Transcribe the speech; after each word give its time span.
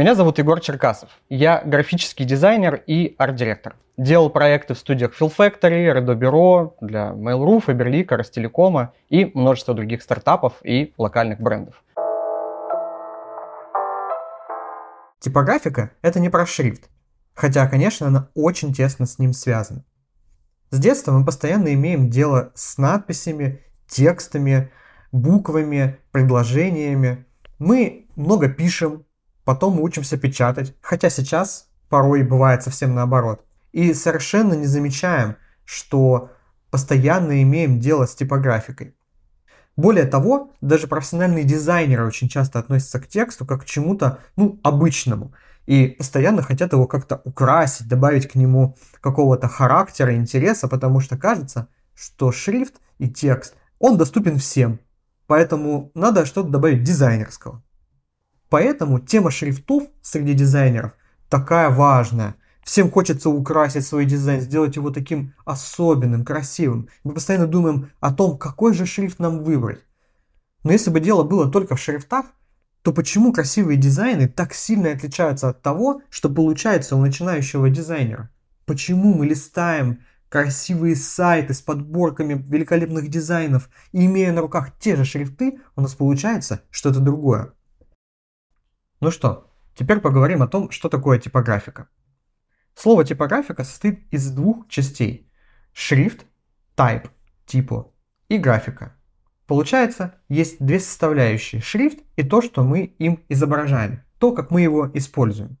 Меня 0.00 0.14
зовут 0.14 0.38
Егор 0.38 0.58
Черкасов. 0.60 1.10
Я 1.28 1.60
графический 1.62 2.24
дизайнер 2.24 2.82
и 2.86 3.14
арт-директор. 3.18 3.76
Делал 3.98 4.30
проекты 4.30 4.72
в 4.72 4.78
студиях 4.78 5.12
Fill 5.12 5.30
Factory, 5.30 5.92
Bureau, 6.18 6.72
для 6.80 7.10
Mail.ru, 7.10 7.62
Faberlic, 7.62 8.06
Ростелекома 8.08 8.94
и 9.10 9.30
множество 9.34 9.74
других 9.74 10.00
стартапов 10.00 10.54
и 10.64 10.94
локальных 10.96 11.38
брендов. 11.38 11.84
Типографика– 15.18 15.90
это 16.00 16.18
не 16.18 16.30
про 16.30 16.46
шрифт, 16.46 16.88
хотя, 17.34 17.68
конечно, 17.68 18.06
она 18.06 18.30
очень 18.34 18.72
тесно 18.72 19.04
с 19.04 19.18
ним 19.18 19.34
связана. 19.34 19.84
С 20.70 20.78
детства 20.78 21.12
мы 21.12 21.26
постоянно 21.26 21.74
имеем 21.74 22.08
дело 22.08 22.52
с 22.54 22.78
надписями, 22.78 23.60
текстами, 23.86 24.72
буквами, 25.12 25.98
предложениями. 26.10 27.26
Мы 27.58 28.06
много 28.16 28.48
пишем, 28.48 29.04
потом 29.50 29.74
мы 29.74 29.82
учимся 29.82 30.16
печатать, 30.16 30.76
хотя 30.80 31.10
сейчас 31.10 31.66
порой 31.88 32.22
бывает 32.22 32.62
совсем 32.62 32.94
наоборот. 32.94 33.44
И 33.72 33.94
совершенно 33.94 34.54
не 34.54 34.66
замечаем, 34.66 35.34
что 35.64 36.30
постоянно 36.70 37.42
имеем 37.42 37.80
дело 37.80 38.06
с 38.06 38.14
типографикой. 38.14 38.94
Более 39.76 40.04
того, 40.04 40.52
даже 40.60 40.86
профессиональные 40.86 41.42
дизайнеры 41.42 42.06
очень 42.06 42.28
часто 42.28 42.60
относятся 42.60 43.00
к 43.00 43.08
тексту 43.08 43.44
как 43.44 43.62
к 43.62 43.64
чему-то, 43.64 44.20
ну, 44.36 44.60
обычному. 44.62 45.34
И 45.66 45.88
постоянно 45.88 46.42
хотят 46.42 46.72
его 46.72 46.86
как-то 46.86 47.20
украсить, 47.24 47.88
добавить 47.88 48.28
к 48.28 48.36
нему 48.36 48.76
какого-то 49.00 49.48
характера, 49.48 50.14
интереса, 50.14 50.68
потому 50.68 51.00
что 51.00 51.18
кажется, 51.18 51.66
что 51.96 52.30
шрифт 52.30 52.76
и 52.98 53.10
текст, 53.10 53.56
он 53.80 53.98
доступен 53.98 54.38
всем. 54.38 54.78
Поэтому 55.26 55.90
надо 55.94 56.24
что-то 56.24 56.50
добавить 56.50 56.84
дизайнерского. 56.84 57.64
Поэтому 58.50 58.98
тема 58.98 59.30
шрифтов 59.30 59.84
среди 60.02 60.34
дизайнеров 60.34 60.92
такая 61.28 61.70
важная. 61.70 62.34
Всем 62.64 62.90
хочется 62.90 63.30
украсить 63.30 63.86
свой 63.86 64.04
дизайн, 64.04 64.40
сделать 64.40 64.76
его 64.76 64.90
таким 64.90 65.34
особенным, 65.44 66.24
красивым. 66.24 66.88
Мы 67.04 67.14
постоянно 67.14 67.46
думаем 67.46 67.92
о 68.00 68.12
том, 68.12 68.36
какой 68.36 68.74
же 68.74 68.86
шрифт 68.86 69.20
нам 69.20 69.44
выбрать. 69.44 69.80
Но 70.64 70.72
если 70.72 70.90
бы 70.90 71.00
дело 71.00 71.22
было 71.22 71.50
только 71.50 71.76
в 71.76 71.80
шрифтах, 71.80 72.26
то 72.82 72.92
почему 72.92 73.32
красивые 73.32 73.78
дизайны 73.78 74.28
так 74.28 74.52
сильно 74.52 74.90
отличаются 74.90 75.48
от 75.48 75.62
того, 75.62 76.02
что 76.10 76.28
получается 76.28 76.96
у 76.96 77.00
начинающего 77.00 77.70
дизайнера? 77.70 78.30
Почему 78.66 79.14
мы 79.14 79.26
листаем 79.26 80.00
красивые 80.28 80.96
сайты 80.96 81.54
с 81.54 81.60
подборками 81.60 82.34
великолепных 82.34 83.08
дизайнов 83.08 83.70
и 83.92 84.06
имея 84.06 84.32
на 84.32 84.40
руках 84.40 84.76
те 84.78 84.96
же 84.96 85.04
шрифты, 85.04 85.60
у 85.76 85.82
нас 85.82 85.94
получается 85.94 86.62
что-то 86.70 87.00
другое? 87.00 87.52
Ну 89.00 89.10
что, 89.10 89.50
теперь 89.74 90.00
поговорим 90.00 90.42
о 90.42 90.48
том, 90.48 90.70
что 90.70 90.90
такое 90.90 91.18
типографика. 91.18 91.88
Слово 92.74 93.04
типографика 93.04 93.64
состоит 93.64 94.06
из 94.12 94.30
двух 94.30 94.68
частей. 94.68 95.30
Шрифт, 95.72 96.26
type, 96.76 97.08
типу, 97.46 97.94
и 98.28 98.36
графика. 98.36 98.94
Получается, 99.46 100.14
есть 100.28 100.64
две 100.64 100.78
составляющие. 100.78 101.62
Шрифт 101.62 102.00
и 102.16 102.22
то, 102.22 102.42
что 102.42 102.62
мы 102.62 102.84
им 102.84 103.24
изображаем. 103.28 104.04
То, 104.18 104.32
как 104.32 104.50
мы 104.50 104.60
его 104.60 104.90
используем. 104.92 105.58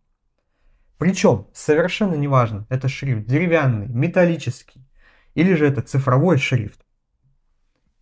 Причем 0.98 1.48
совершенно 1.54 2.14
неважно, 2.14 2.66
это 2.68 2.88
шрифт 2.88 3.26
деревянный, 3.26 3.88
металлический, 3.88 4.86
или 5.34 5.54
же 5.54 5.66
это 5.66 5.80
цифровой 5.80 6.36
шрифт. 6.36 6.84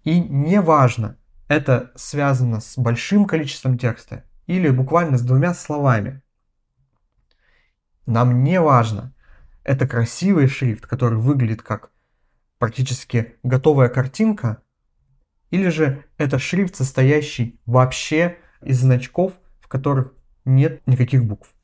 И 0.03 0.21
неважно, 0.21 1.17
это 1.47 1.93
связано 1.95 2.59
с 2.59 2.77
большим 2.77 3.25
количеством 3.25 3.79
текста 3.79 4.25
или 4.49 4.71
буквально 4.71 5.19
с 5.19 5.23
двумя 5.23 5.55
словами. 5.55 6.23
Нам 8.07 8.43
не 8.43 8.61
важно, 8.61 9.15
это 9.63 9.87
красивый 9.87 10.49
шрифт, 10.49 10.87
который 10.87 11.19
выглядит 11.19 11.63
как 11.63 11.91
практически 12.59 13.35
готовая 13.43 13.91
картинка, 13.91 14.63
или 15.51 15.69
же 15.69 16.05
это 16.17 16.39
шрифт, 16.39 16.75
состоящий 16.75 17.61
вообще 17.67 18.39
из 18.63 18.81
значков, 18.81 19.35
в 19.61 19.69
которых 19.69 20.15
нет 20.47 20.83
никаких 20.87 21.25
букв. 21.25 21.55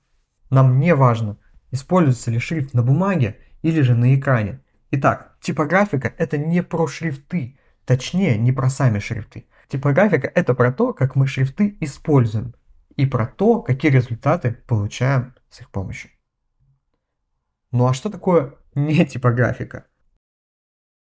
Нам 0.51 0.79
не 0.79 0.95
важно, 0.95 1.39
используется 1.71 2.31
ли 2.31 2.39
шрифт 2.39 2.75
на 2.75 2.83
бумаге 2.83 3.39
или 3.63 3.81
же 3.81 3.95
на 3.95 4.15
экране. 4.15 4.61
Итак, 4.91 5.39
типографика 5.41 6.13
это 6.19 6.37
не 6.37 6.63
про 6.63 6.87
шрифты, 6.87 7.59
точнее 7.87 8.37
не 8.37 8.53
про 8.53 8.69
сами 8.69 8.99
шрифты. 8.99 9.47
Типографика 9.69 10.31
это 10.35 10.53
про 10.53 10.71
то, 10.71 10.93
как 10.93 11.17
мы 11.17 11.27
шрифты 11.27 11.79
используем 11.81 12.55
и 12.97 13.07
про 13.07 13.27
то, 13.27 13.61
какие 13.63 13.91
результаты 13.91 14.63
получаем 14.67 15.35
с 15.51 15.61
их 15.61 15.71
помощью. 15.71 16.11
Ну 17.71 17.87
а 17.87 17.95
что 17.95 18.11
такое 18.11 18.55
не 18.75 19.05
типографика? 19.07 19.87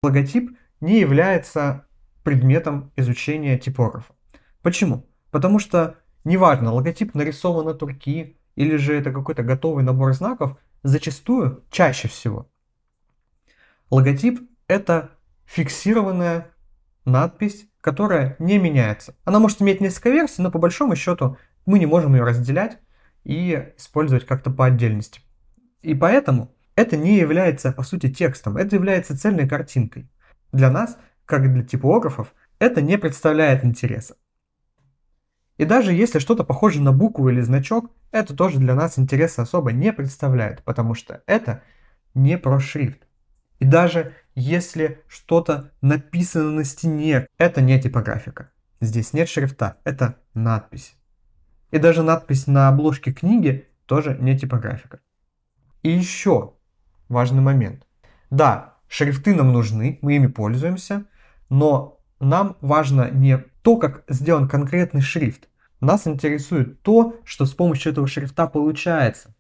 Логотип 0.04 0.58
не 0.80 1.00
является 1.00 1.86
предметом 2.24 2.92
изучения 2.96 3.58
типографа. 3.58 4.14
Почему? 4.62 5.08
Потому 5.32 5.60
что 5.60 5.98
неважно, 6.24 6.72
логотип 6.72 7.14
нарисован 7.16 7.66
на 7.66 7.74
турки 7.74 8.38
или 8.56 8.76
же 8.76 8.96
это 8.96 9.12
какой-то 9.12 9.44
готовый 9.44 9.84
набор 9.84 10.14
знаков, 10.14 10.58
зачастую, 10.84 11.64
чаще 11.72 12.08
всего, 12.08 12.52
логотип 13.90 14.42
это 14.68 15.12
фиксированная 15.46 16.52
надпись, 17.06 17.68
которая 17.82 18.36
не 18.40 18.58
меняется. 18.58 19.16
Она 19.24 19.40
может 19.40 19.62
иметь 19.62 19.82
несколько 19.82 20.10
версий, 20.10 20.42
но 20.42 20.52
по 20.52 20.60
большому 20.60 20.96
счету 20.96 21.38
мы 21.66 21.80
не 21.80 21.86
можем 21.86 22.16
ее 22.16 22.24
разделять 22.24 22.80
и 23.24 23.72
использовать 23.78 24.26
как-то 24.26 24.52
по 24.52 24.66
отдельности. 24.66 25.22
И 25.82 25.94
поэтому 25.96 26.56
это 26.76 26.98
не 26.98 27.18
является, 27.18 27.72
по 27.72 27.84
сути, 27.84 28.10
текстом, 28.12 28.58
это 28.58 28.76
является 28.76 29.18
цельной 29.18 29.48
картинкой. 29.48 30.10
Для 30.52 30.72
нас, 30.72 30.98
как 31.26 31.52
для 31.52 31.64
типографов, 31.64 32.34
это 32.60 32.82
не 32.82 32.98
представляет 32.98 33.64
интереса. 33.66 34.16
И 35.58 35.66
даже 35.66 35.94
если 35.94 36.20
что-то 36.20 36.44
похоже 36.44 36.82
на 36.82 36.92
букву 36.92 37.30
или 37.30 37.42
значок, 37.42 37.92
это 38.12 38.36
тоже 38.36 38.58
для 38.58 38.74
нас 38.74 38.98
интереса 38.98 39.44
особо 39.44 39.72
не 39.72 39.94
представляет, 39.94 40.64
потому 40.64 40.96
что 40.96 41.22
это 41.28 41.64
не 42.14 42.38
про 42.38 42.60
шрифт. 42.60 43.08
И 43.60 43.66
даже 43.66 44.16
если 44.34 45.02
что-то 45.08 45.72
написано 45.82 46.52
на 46.52 46.64
стене, 46.64 47.28
это 47.38 47.62
не 47.62 47.80
типографика. 47.80 48.50
Здесь 48.80 49.14
нет 49.14 49.30
шрифта, 49.30 49.78
это 49.84 50.18
надпись. 50.34 50.96
И 51.72 51.78
даже 51.78 52.04
надпись 52.04 52.48
на 52.48 52.68
обложке 52.68 53.12
книги 53.12 53.68
тоже 53.86 54.18
не 54.20 54.38
типографика. 54.38 55.00
И 55.84 55.90
еще 55.90 56.54
важный 57.10 57.42
момент. 57.42 57.88
Да, 58.30 58.76
шрифты 58.88 59.34
нам 59.34 59.52
нужны, 59.52 60.00
мы 60.02 60.16
ими 60.16 60.28
пользуемся, 60.28 61.06
но 61.50 62.00
нам 62.20 62.58
важно 62.62 63.10
не 63.10 63.38
то, 63.64 63.78
как 63.78 64.04
сделан 64.08 64.48
конкретный 64.48 65.02
шрифт. 65.02 65.48
Нас 65.80 66.06
интересует 66.08 66.82
то, 66.84 67.20
что 67.26 67.46
с 67.46 67.54
помощью 67.54 67.92
этого 67.92 68.08
шрифта 68.08 68.48
получается. 68.48 69.34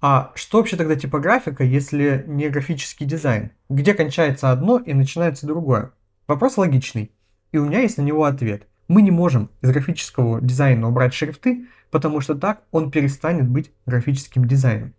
А 0.00 0.32
что 0.34 0.58
вообще 0.58 0.76
тогда 0.76 0.96
типографика, 0.96 1.64
если 1.64 2.24
не 2.26 2.48
графический 2.48 3.06
дизайн? 3.06 3.52
Где 3.68 3.94
кончается 3.94 4.50
одно 4.50 4.78
и 4.78 4.92
начинается 4.92 5.46
другое? 5.46 5.92
Вопрос 6.26 6.58
логичный, 6.58 7.12
и 7.52 7.58
у 7.58 7.64
меня 7.64 7.80
есть 7.80 7.98
на 7.98 8.02
него 8.02 8.24
ответ. 8.24 8.66
Мы 8.88 9.02
не 9.02 9.10
можем 9.10 9.50
из 9.62 9.70
графического 9.70 10.40
дизайна 10.40 10.88
убрать 10.88 11.12
шрифты, 11.12 11.66
потому 11.90 12.20
что 12.20 12.34
так 12.34 12.62
он 12.70 12.90
перестанет 12.90 13.48
быть 13.48 13.72
графическим 13.84 14.46
дизайном. 14.46 14.94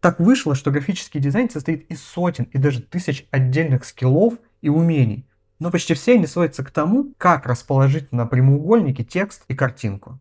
Так 0.00 0.20
вышло, 0.20 0.54
что 0.54 0.70
графический 0.70 1.20
дизайн 1.20 1.50
состоит 1.50 1.90
из 1.90 2.02
сотен 2.02 2.44
и 2.52 2.58
даже 2.58 2.80
тысяч 2.80 3.26
отдельных 3.32 3.84
скиллов 3.84 4.34
и 4.60 4.68
умений, 4.68 5.26
но 5.58 5.72
почти 5.72 5.94
все 5.94 6.14
они 6.14 6.26
сводятся 6.26 6.64
к 6.64 6.70
тому, 6.70 7.12
как 7.18 7.46
расположить 7.46 8.12
на 8.12 8.26
прямоугольнике 8.26 9.02
текст 9.02 9.44
и 9.48 9.54
картинку. 9.54 10.20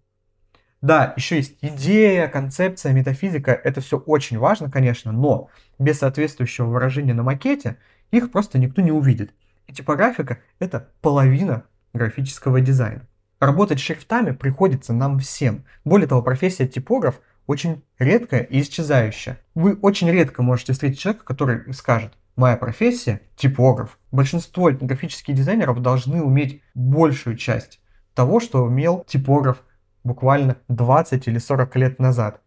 Да, 0.82 1.14
еще 1.16 1.38
есть 1.38 1.58
идея, 1.62 2.28
концепция, 2.28 2.94
метафизика, 2.94 3.52
это 3.52 3.82
все 3.82 3.98
очень 3.98 4.38
важно, 4.38 4.72
конечно, 4.72 5.12
но 5.12 5.50
без 5.80 6.00
соответствующего 6.00 6.66
выражения 6.66 7.14
на 7.14 7.24
макете 7.24 7.78
их 8.12 8.32
просто 8.32 8.58
никто 8.58 8.82
не 8.82 8.92
увидит. 8.92 9.34
И 9.68 9.74
типографика– 9.74 10.40
это 10.60 10.90
половина 11.02 11.66
графического 11.98 12.62
дизайна. 12.62 13.06
Работать 13.40 13.80
шрифтами 13.80 14.32
приходится 14.32 14.94
нам 14.94 15.20
всем. 15.20 15.66
Более 15.86 16.08
того, 16.08 16.22
профессия 16.22 16.68
типограф 16.68 17.20
очень 17.46 17.84
редкая 18.00 18.42
и 18.42 18.62
исчезающая. 18.62 19.40
Вы 19.56 19.76
очень 19.76 20.10
редко 20.10 20.42
можете 20.42 20.74
встретить 20.74 21.00
человека, 21.00 21.26
который 21.26 21.74
скажет, 21.74 22.14
моя 22.36 22.58
профессия– 22.58 23.22
типограф. 23.36 24.00
Большинство 24.12 24.72
графических 24.72 25.36
дизайнеров 25.36 25.82
должны 25.82 26.22
уметь 26.22 26.62
большую 26.74 27.36
часть 27.38 27.80
того, 28.14 28.40
что 28.40 28.64
умел 28.64 29.04
типограф 29.08 29.64
буквально 30.04 30.58
20 30.68 31.28
или 31.28 31.38
40 31.38 31.76
лет 31.76 32.00
назад. 32.00 32.42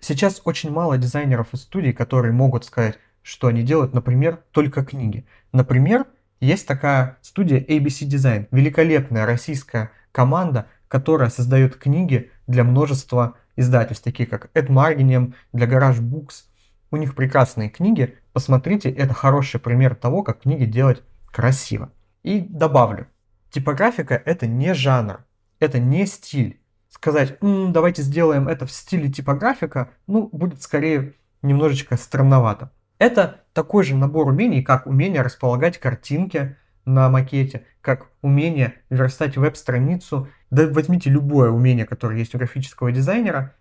Сейчас 0.00 0.40
очень 0.44 0.70
мало 0.70 0.98
дизайнеров 0.98 1.52
из 1.52 1.62
студий, 1.62 1.92
которые 1.92 2.32
могут 2.32 2.64
сказать, 2.64 2.98
что 3.22 3.48
они 3.48 3.62
делают, 3.62 3.94
например, 3.94 4.42
только 4.52 4.84
книги. 4.84 5.26
Например, 5.52 6.06
есть 6.40 6.66
такая 6.66 7.18
студия 7.22 7.60
ABC 7.60 8.06
Design, 8.08 8.48
великолепная 8.50 9.26
российская 9.26 9.90
команда, 10.12 10.66
которая 10.88 11.30
создает 11.30 11.76
книги 11.76 12.30
для 12.46 12.64
множества 12.64 13.36
издательств, 13.56 14.04
такие 14.04 14.28
как 14.28 14.50
Ed 14.54 14.68
Marginem 14.68 15.34
для 15.52 15.66
Garage 15.66 16.00
Books. 16.00 16.44
У 16.90 16.96
них 16.96 17.14
прекрасные 17.14 17.68
книги. 17.68 18.16
Посмотрите, 18.32 18.90
это 18.90 19.12
хороший 19.14 19.60
пример 19.60 19.94
того, 19.94 20.22
как 20.22 20.42
книги 20.42 20.64
делать 20.64 21.02
красиво. 21.26 21.92
И 22.22 22.40
добавлю, 22.40 23.08
типографика 23.50 24.14
это 24.24 24.46
не 24.46 24.74
жанр, 24.74 25.24
это 25.60 25.78
не 25.78 26.06
стиль. 26.06 26.60
Сказать, 26.88 27.36
М, 27.42 27.72
давайте 27.72 28.02
сделаем 28.02 28.48
это 28.48 28.64
в 28.64 28.72
стиле 28.72 29.10
типографика, 29.10 29.90
ну, 30.06 30.28
будет 30.32 30.62
скорее 30.62 31.14
немножечко 31.42 31.96
странновато. 31.96 32.72
Это 32.98 33.44
такой 33.52 33.84
же 33.84 33.96
набор 33.96 34.28
умений, 34.28 34.62
как 34.62 34.86
умение 34.86 35.22
располагать 35.22 35.78
картинки 35.78 36.56
на 36.84 37.08
макете, 37.08 37.64
как 37.80 38.08
умение 38.22 38.74
верстать 38.90 39.36
веб-страницу. 39.36 40.28
Да 40.50 40.66
возьмите 40.66 41.10
любое 41.10 41.50
умение, 41.50 41.86
которое 41.86 42.18
есть 42.18 42.34
у 42.34 42.38
графического 42.38 42.90
дизайнера, 42.90 43.54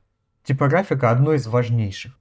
типографика 0.43 1.11
одно 1.11 1.33
из 1.33 1.45
важнейших. 1.45 2.17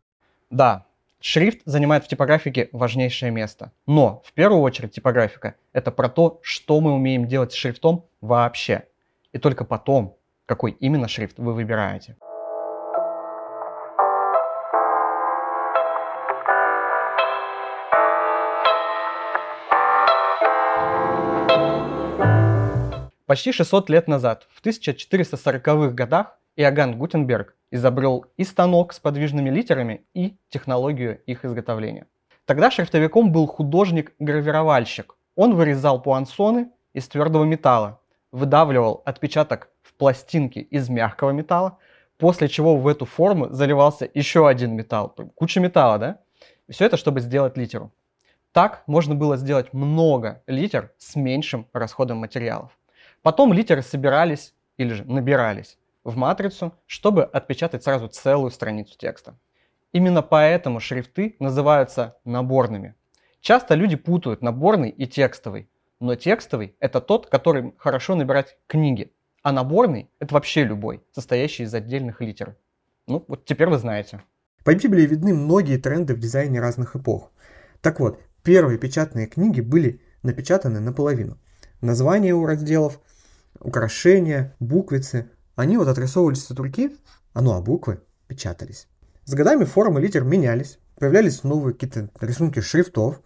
Да, 0.51 0.87
шрифт 1.21 1.61
занимает 1.65 2.05
в 2.05 2.09
типографике 2.09 2.69
важнейшее 2.73 3.31
место. 3.31 3.73
Но 3.87 4.23
в 4.27 4.33
первую 4.33 4.61
очередь 4.61 4.93
типографика– 4.93 5.55
это 5.73 5.91
про 5.91 6.09
то, 6.09 6.41
что 6.43 6.81
мы 6.81 6.93
умеем 6.93 7.27
делать 7.27 7.53
с 7.53 7.57
шрифтом 7.57 8.05
вообще. 8.21 8.85
И 9.33 9.39
только 9.39 9.65
потом, 9.65 10.17
какой 10.45 10.73
именно 10.73 11.09
шрифт 11.09 11.39
вы 11.39 11.55
выбираете. 11.55 12.17
Почти 23.27 23.51
600 23.51 23.91
лет 23.91 24.07
назад, 24.07 24.47
в 24.53 24.65
1440-х 24.65 25.91
годах, 25.95 26.39
Иоганн 26.55 26.97
Гутенберг 26.97 27.57
изобрел 27.73 28.27
и 28.37 28.45
станок 28.45 28.93
с 28.93 29.01
подвижными 29.01 29.51
литерами, 29.51 30.07
и 30.15 30.37
технологию 30.49 31.21
их 31.27 31.45
изготовления. 31.45 32.07
Тогда 32.45 32.71
шрифтовиком 32.71 33.33
был 33.33 33.49
художник-гравировальщик. 33.49 35.17
Он 35.35 35.57
вырезал 35.57 36.01
пуансоны 36.01 36.71
из 36.93 37.09
твердого 37.09 37.43
металла, 37.43 38.01
выдавливал 38.31 39.03
отпечаток 39.05 39.71
в 39.83 39.95
пластинки 39.95 40.61
из 40.61 40.89
мягкого 40.89 41.31
металла, 41.31 41.79
после 42.19 42.47
чего 42.47 42.77
в 42.77 42.87
эту 42.87 43.07
форму 43.07 43.49
заливался 43.51 44.09
еще 44.15 44.47
один 44.47 44.77
металл. 44.77 45.13
Куча 45.35 45.59
металла, 45.59 45.99
да? 45.99 46.21
Все 46.71 46.85
это, 46.85 46.97
чтобы 46.97 47.19
сделать 47.19 47.57
литеру. 47.57 47.93
Так 48.53 48.85
можно 48.87 49.17
было 49.17 49.37
сделать 49.37 49.73
много 49.73 50.45
литер 50.47 50.93
с 50.97 51.17
меньшим 51.17 51.67
расходом 51.73 52.19
материалов. 52.19 52.71
Потом 53.27 53.53
литеры 53.53 53.83
собирались 53.83 54.55
или 54.77 54.93
же 54.93 55.05
набирались 55.05 55.79
в 56.05 56.17
матрицу, 56.17 56.73
чтобы 56.87 57.25
отпечатать 57.25 57.83
сразу 57.83 58.07
целую 58.07 58.53
страницу 58.53 58.97
текста. 58.97 59.37
Именно 59.91 60.23
поэтому 60.23 60.79
шрифты 60.79 61.35
называются 61.41 62.19
наборными. 62.25 62.95
Часто 63.41 63.75
люди 63.75 63.97
путают 63.97 64.43
наборный 64.43 64.91
и 64.91 65.09
текстовый, 65.09 65.69
но 65.99 66.15
текстовый– 66.15 66.77
это 66.79 67.01
тот, 67.01 67.27
который 67.27 67.75
хорошо 67.79 68.15
набирать 68.15 68.59
книги, 68.69 69.13
а 69.43 69.51
наборный– 69.51 70.09
это 70.21 70.33
вообще 70.33 70.63
любой, 70.63 71.03
состоящий 71.11 71.65
из 71.65 71.75
отдельных 71.75 72.21
литер. 72.21 72.57
Ну, 73.09 73.25
вот 73.27 73.45
теперь 73.45 73.69
вы 73.69 73.79
знаете. 73.79 74.23
По 74.65 74.73
Библии 74.73 75.05
видны 75.05 75.35
многие 75.35 75.79
тренды 75.79 76.15
в 76.15 76.21
дизайне 76.21 76.61
разных 76.61 76.95
эпох. 76.95 77.33
Так 77.81 77.99
вот, 77.99 78.21
первые 78.45 78.79
печатные 78.79 79.27
книги 79.27 79.61
были 79.61 80.01
напечатаны 80.23 80.79
наполовину. 80.79 81.41
Названия 81.81 82.33
у 82.33 82.47
разделов– 82.47 83.01
украшения, 83.61 84.55
буквицы, 84.61 85.31
они 85.55 85.77
вот 85.77 85.89
отрисовывались 85.89 86.51
от 86.51 86.59
руки, 86.59 86.97
а 87.33 87.43
ну 87.43 87.53
а 87.53 87.61
буквы 87.61 88.01
печатались. 88.29 88.89
С 89.25 89.35
годами 89.35 89.65
формы 89.65 90.01
литер 90.01 90.25
менялись, 90.25 90.79
появлялись 90.99 91.43
новые 91.43 91.75
какие-то 91.75 92.11
рисунки 92.21 92.61
шрифтов, 92.61 93.21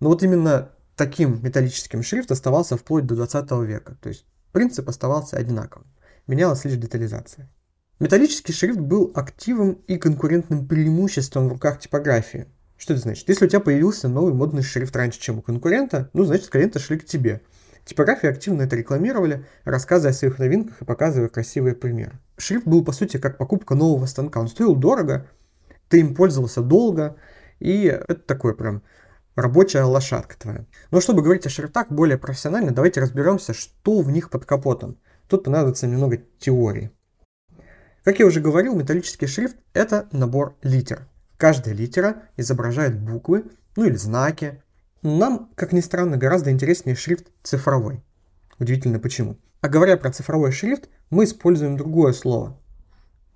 но 0.00 0.08
вот 0.08 0.22
именно 0.22 0.70
таким 0.96 1.42
металлическим 1.42 2.02
шрифт 2.02 2.30
оставался 2.30 2.76
вплоть 2.76 3.06
до 3.06 3.16
20 3.16 3.50
века, 3.66 3.96
то 4.00 4.08
есть 4.08 4.26
принцип 4.52 4.88
оставался 4.88 5.36
одинаковым, 5.36 5.86
менялась 6.26 6.64
лишь 6.64 6.76
детализация. 6.76 7.50
Металлический 8.00 8.52
шрифт 8.52 8.80
был 8.80 9.12
активом 9.14 9.72
и 9.86 9.98
конкурентным 9.98 10.66
преимуществом 10.66 11.48
в 11.48 11.52
руках 11.52 11.78
типографии. 11.78 12.46
Что 12.76 12.94
это 12.94 13.02
значит? 13.02 13.28
Если 13.28 13.46
у 13.46 13.48
тебя 13.48 13.60
появился 13.60 14.08
новый 14.08 14.34
модный 14.34 14.62
шрифт 14.62 14.96
раньше, 14.96 15.20
чем 15.20 15.38
у 15.38 15.42
конкурента, 15.42 16.10
ну, 16.12 16.24
значит, 16.24 16.48
клиенты 16.48 16.78
шли 16.78 16.98
к 16.98 17.04
тебе– 17.04 17.40
Типографии 17.84 18.28
активно 18.28 18.62
это 18.62 18.76
рекламировали, 18.76 19.44
рассказывая 19.64 20.12
о 20.12 20.14
своих 20.14 20.38
новинках 20.38 20.80
и 20.80 20.84
показывая 20.84 21.28
красивые 21.28 21.74
примеры. 21.74 22.12
Шрифт 22.38 22.66
был, 22.66 22.84
по 22.84 22.92
сути, 22.92 23.18
как 23.18 23.36
покупка 23.36 23.74
нового 23.74 24.06
станка. 24.06 24.40
Он 24.40 24.48
стоил 24.48 24.74
дорого, 24.74 25.26
ты 25.88 26.00
им 26.00 26.14
пользовался 26.14 26.62
долго, 26.62 27.16
и 27.60 27.84
это 27.84 28.14
такое 28.14 28.54
прям 28.54 28.82
рабочая 29.36 29.82
лошадка 29.82 30.38
твоя. 30.38 30.64
Но 30.90 31.00
чтобы 31.00 31.22
говорить 31.22 31.46
о 31.46 31.50
шрифтах 31.50 31.90
более 31.90 32.18
профессионально, 32.18 32.72
давайте 32.72 33.00
разберемся, 33.00 33.52
что 33.52 34.00
в 34.00 34.10
них 34.10 34.30
под 34.30 34.46
капотом. 34.46 34.98
Тут 35.28 35.44
понадобится 35.44 35.86
немного 35.86 36.18
теории. 36.38 36.90
Как 38.02 38.18
я 38.18 38.26
уже 38.26 38.40
говорил, 38.40 38.74
металлический 38.74 39.26
шрифт– 39.26 39.56
это 39.72 40.08
набор 40.12 40.56
литер. 40.62 41.06
Каждая 41.36 41.74
литера 41.74 42.22
изображает 42.36 42.98
буквы, 42.98 43.44
ну 43.76 43.84
или 43.84 43.96
знаки, 43.96 44.62
нам, 45.04 45.50
как 45.54 45.72
ни 45.72 45.80
странно, 45.80 46.16
гораздо 46.16 46.50
интереснее 46.50 46.96
шрифт 46.96 47.26
цифровой. 47.42 48.02
Удивительно 48.58 48.98
почему. 48.98 49.38
А 49.60 49.68
говоря 49.68 49.96
про 49.96 50.10
цифровой 50.10 50.50
шрифт, 50.50 50.88
мы 51.10 51.24
используем 51.24 51.76
другое 51.76 52.12
слово. 52.12 52.58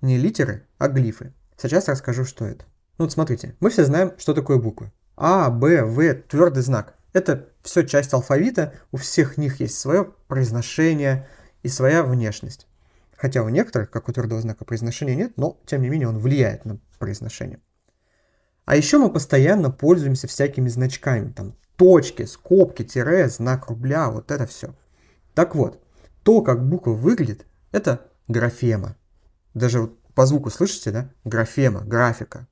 Не 0.01 0.17
литеры, 0.17 0.67
а 0.77 0.87
глифы. 0.87 1.33
Сейчас 1.57 1.87
расскажу, 1.87 2.25
что 2.25 2.45
это. 2.45 2.65
Ну 2.97 3.05
вот 3.05 3.11
смотрите, 3.11 3.55
мы 3.59 3.69
все 3.69 3.85
знаем, 3.85 4.13
что 4.17 4.33
такое 4.33 4.57
буквы. 4.57 4.91
А, 5.15 5.49
Б, 5.49 5.83
В, 5.83 6.13
твердый 6.23 6.63
знак. 6.63 6.95
Это 7.13 7.49
все 7.61 7.85
часть 7.85 8.13
алфавита, 8.13 8.73
у 8.91 8.97
всех 8.97 9.37
них 9.37 9.59
есть 9.59 9.77
свое 9.77 10.11
произношение 10.27 11.27
и 11.63 11.67
своя 11.67 12.03
внешность. 12.03 12.67
Хотя 13.15 13.43
у 13.43 13.49
некоторых, 13.49 13.89
как 13.91 14.07
у 14.07 14.13
твердого 14.13 14.41
знака, 14.41 14.65
произношения 14.65 15.15
нет, 15.15 15.33
но 15.35 15.59
тем 15.65 15.81
не 15.81 15.89
менее 15.89 16.07
он 16.07 16.17
влияет 16.17 16.65
на 16.65 16.79
произношение. 16.99 17.59
А 18.69 18.75
еще 18.75 18.99
мы 18.99 19.09
постоянно 19.11 19.71
пользуемся 19.71 20.27
всякими 20.27 20.69
значками, 20.69 21.31
там 21.31 21.55
точки, 21.75 22.25
скобки, 22.25 22.83
тире, 22.83 23.27
знак 23.27 23.65
рубля, 23.65 24.11
вот 24.11 24.29
это 24.29 24.45
все. 24.45 24.75
Так 25.33 25.55
вот, 25.55 25.81
то, 26.21 26.43
как 26.43 26.69
буква 26.69 26.91
выглядит, 26.91 27.47
это 27.71 28.05
графема. 28.27 28.95
Даже 29.55 29.81
вот 29.81 29.99
по 30.13 30.27
звуку 30.27 30.51
слышите, 30.51 30.91
да? 30.91 31.09
Графема, 31.23 31.81
графика. 31.81 32.47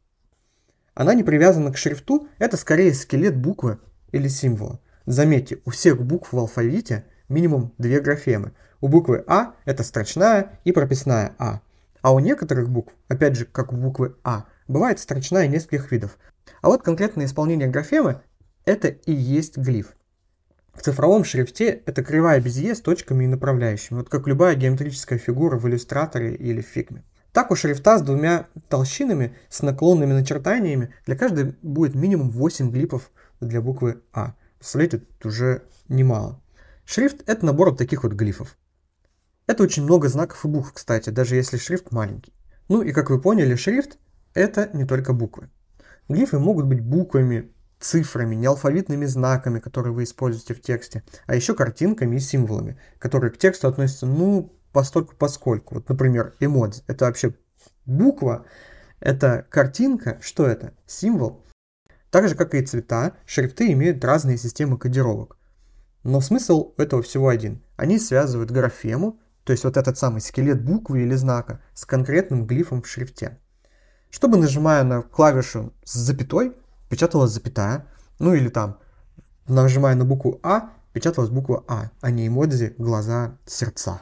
Она 0.95 1.13
не 1.13 1.23
привязана 1.23 1.71
к 1.71 1.77
шрифту, 1.77 2.27
это 2.39 2.57
скорее 2.57 2.95
скелет 2.95 3.37
буквы 3.37 3.77
или 4.11 4.27
символа. 4.27 4.79
Заметьте, 5.05 5.59
у 5.65 5.69
всех 5.69 6.01
букв 6.01 6.33
в 6.33 6.39
алфавите 6.39 7.05
минимум 7.29 7.75
две 7.77 7.99
графемы. 7.99 8.53
У 8.81 8.87
буквы 8.87 9.23
А 9.27 9.53
это 9.65 9.83
строчная 9.83 10.59
и 10.63 10.71
прописная 10.71 11.35
А. 11.37 11.61
А 12.01 12.11
у 12.11 12.17
некоторых 12.17 12.71
букв, 12.71 12.95
опять 13.07 13.35
же, 13.35 13.45
как 13.45 13.71
у 13.71 13.75
буквы 13.75 14.15
А, 14.23 14.47
Бывает 14.67 14.99
строчная 14.99 15.47
нескольких 15.47 15.91
видов. 15.91 16.17
А 16.61 16.67
вот 16.67 16.83
конкретное 16.83 17.25
исполнение 17.25 17.67
графемы– 17.67 18.21
это 18.65 18.89
и 18.89 19.13
есть 19.13 19.57
глиф. 19.57 19.95
В 20.73 20.81
цифровом 20.81 21.23
шрифте 21.23 21.81
это 21.85 22.03
кривая 22.03 22.39
безе 22.39 22.75
с 22.75 22.81
точками 22.81 23.23
и 23.23 23.27
направляющими, 23.27 23.97
вот 23.97 24.09
как 24.09 24.27
любая 24.27 24.55
геометрическая 24.55 25.17
фигура 25.17 25.57
в 25.57 25.67
иллюстраторе 25.67 26.35
или 26.35 26.61
в 26.61 26.67
фигме. 26.67 27.03
Так 27.31 27.51
у 27.51 27.55
шрифта 27.55 27.97
с 27.97 28.01
двумя 28.01 28.47
толщинами 28.69 29.35
с 29.49 29.61
наклонными 29.61 30.13
начертаниями 30.13 30.93
для 31.05 31.15
каждой 31.15 31.55
будет 31.61 31.95
минимум 31.95 32.29
8 32.29 32.71
глипов 32.71 33.11
для 33.39 33.61
буквы 33.61 34.01
А. 34.13 34.35
Представляете, 34.59 35.03
это 35.19 35.27
уже 35.27 35.63
немало. 35.87 36.41
Шрифт– 36.85 37.23
это 37.25 37.45
набор 37.45 37.69
вот 37.69 37.77
таких 37.77 38.03
вот 38.03 38.13
глифов. 38.13 38.57
Это 39.45 39.63
очень 39.63 39.83
много 39.83 40.09
знаков 40.09 40.43
и 40.45 40.47
букв, 40.47 40.73
кстати, 40.73 41.09
даже 41.09 41.35
если 41.35 41.57
шрифт 41.57 41.91
маленький. 41.91 42.33
Ну 42.69 42.81
и 42.81 42.91
как 42.91 43.09
вы 43.09 43.21
поняли, 43.21 43.55
шрифт 43.55 43.97
это 44.37 44.69
не 44.73 44.85
только 44.85 45.13
буквы. 45.13 45.49
Глифы 46.07 46.37
могут 46.37 46.67
быть 46.67 46.79
буквами, 46.79 47.51
цифрами, 47.79 48.35
неалфавитными 48.35 49.05
знаками, 49.05 49.59
которые 49.59 49.93
вы 49.93 50.03
используете 50.03 50.53
в 50.53 50.61
тексте, 50.61 51.03
а 51.25 51.35
еще 51.35 51.55
картинками 51.55 52.15
и 52.15 52.19
символами, 52.19 52.79
которые 52.99 53.31
к 53.31 53.37
тексту 53.37 53.67
относятся, 53.67 54.05
ну, 54.05 54.53
постольку 54.71 55.15
поскольку. 55.15 55.75
Вот, 55.75 55.89
например, 55.89 56.35
эмодзи. 56.39 56.83
Это 56.87 57.05
вообще 57.05 57.35
буква, 57.85 58.45
это 58.99 59.45
картинка, 59.49 60.19
что 60.21 60.45
это? 60.45 60.73
Символ. 60.85 61.43
Так 62.11 62.29
же, 62.29 62.35
как 62.35 62.53
и 62.53 62.65
цвета, 62.65 63.13
шрифты 63.25 63.71
имеют 63.73 64.05
разные 64.05 64.37
системы 64.37 64.77
кодировок. 64.77 65.37
Но 66.03 66.21
смысл 66.21 66.73
этого 66.77 67.01
всего 67.01 67.27
один. 67.27 67.63
Они 67.75 67.99
связывают 67.99 68.51
графему, 68.51 69.19
то 69.43 69.51
есть 69.51 69.63
вот 69.63 69.77
этот 69.77 69.97
самый 69.97 70.21
скелет 70.21 70.63
буквы 70.63 71.01
или 71.01 71.15
знака, 71.15 71.59
с 71.73 71.85
конкретным 71.85 72.45
глифом 72.45 72.81
в 72.81 72.87
шрифте 72.87 73.39
чтобы, 74.09 74.37
нажимая 74.37 74.83
на 74.83 75.01
клавишу 75.01 75.73
с 75.83 75.93
запятой, 75.93 76.53
печаталась 76.89 77.31
запятая, 77.31 77.85
ну 78.19 78.33
или 78.33 78.49
там, 78.49 78.79
нажимая 79.47 79.95
на 79.95 80.05
букву 80.05 80.39
А, 80.43 80.71
печаталась 80.93 81.29
буква 81.29 81.63
А, 81.67 81.91
а 82.01 82.11
не 82.11 82.27
эмодзи, 82.27 82.75
глаза, 82.77 83.37
сердца. 83.45 84.01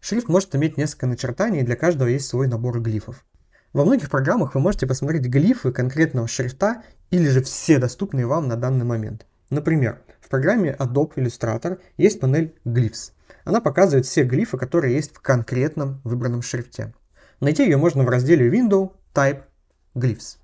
Шрифт 0.00 0.28
может 0.28 0.54
иметь 0.56 0.76
несколько 0.76 1.06
начертаний, 1.06 1.60
и 1.60 1.64
для 1.64 1.76
каждого 1.76 2.08
есть 2.08 2.26
свой 2.26 2.48
набор 2.48 2.80
глифов. 2.80 3.24
Во 3.72 3.84
многих 3.84 4.10
программах 4.10 4.54
вы 4.54 4.60
можете 4.60 4.86
посмотреть 4.86 5.26
глифы 5.26 5.72
конкретного 5.72 6.28
шрифта 6.28 6.82
или 7.10 7.28
же 7.28 7.42
все 7.42 7.78
доступные 7.78 8.26
вам 8.26 8.48
на 8.48 8.56
данный 8.56 8.84
момент. 8.84 9.26
Например, 9.48 10.02
в 10.20 10.28
программе 10.28 10.76
Adobe 10.78 11.14
Illustrator 11.14 11.78
есть 11.96 12.20
панель 12.20 12.54
Glyphs. 12.64 13.12
Она 13.44 13.60
показывает 13.60 14.06
все 14.06 14.24
глифы, 14.24 14.58
которые 14.58 14.94
есть 14.94 15.14
в 15.14 15.20
конкретном 15.20 16.00
выбранном 16.04 16.42
шрифте. 16.42 16.92
Найти 17.40 17.64
ее 17.64 17.76
можно 17.76 18.04
в 18.04 18.08
разделе 18.08 18.48
Window, 18.48 18.92
Type, 19.14 19.42
Glyphs. 19.94 20.38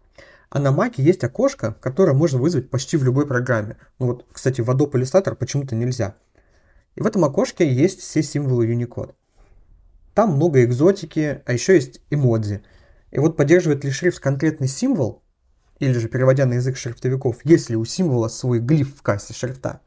А 0.51 0.59
на 0.59 0.69
Mac 0.69 0.95
есть 0.97 1.25
окошко, 1.25 1.75
которое 1.81 2.15
можно 2.15 2.39
вызвать 2.39 2.71
почти 2.71 2.97
в 2.97 3.05
любой 3.05 3.27
программе. 3.27 3.77
Ну 3.99 4.07
вот, 4.07 4.27
кстати, 4.33 4.61
в 4.61 4.71
Adobe 4.71 4.93
Illustrator 4.93 5.35
почему-то 5.35 5.75
нельзя. 5.75 6.15
И 6.95 7.03
в 7.03 7.07
этом 7.07 7.25
окошке 7.25 7.71
есть 7.71 8.01
все 8.01 8.23
символы 8.23 8.67
Unicode. 8.67 9.15
Там 10.15 10.35
много 10.35 10.65
экзотики, 10.65 11.43
а 11.45 11.53
еще 11.53 11.75
есть 11.75 12.01
эмодзи– 12.11 12.63
и 13.11 13.19
вот 13.19 13.37
поддерживает 13.37 13.85
ли 13.85 13.91
шрифт 13.91 14.21
конкретный 14.21 14.69
символ, 14.69 15.23
или 15.79 15.93
же 15.93 16.09
переводя 16.09 16.47
на 16.47 16.55
язык 16.55 16.77
шрифтовиков, 16.77 17.45
есть 17.45 17.71
ли 17.71 17.77
у 17.77 17.85
символа 17.85 18.29
свой 18.29 18.59
глиф 18.59 18.97
в 18.97 19.03
кассе 19.03 19.33
шрифта, 19.33 19.81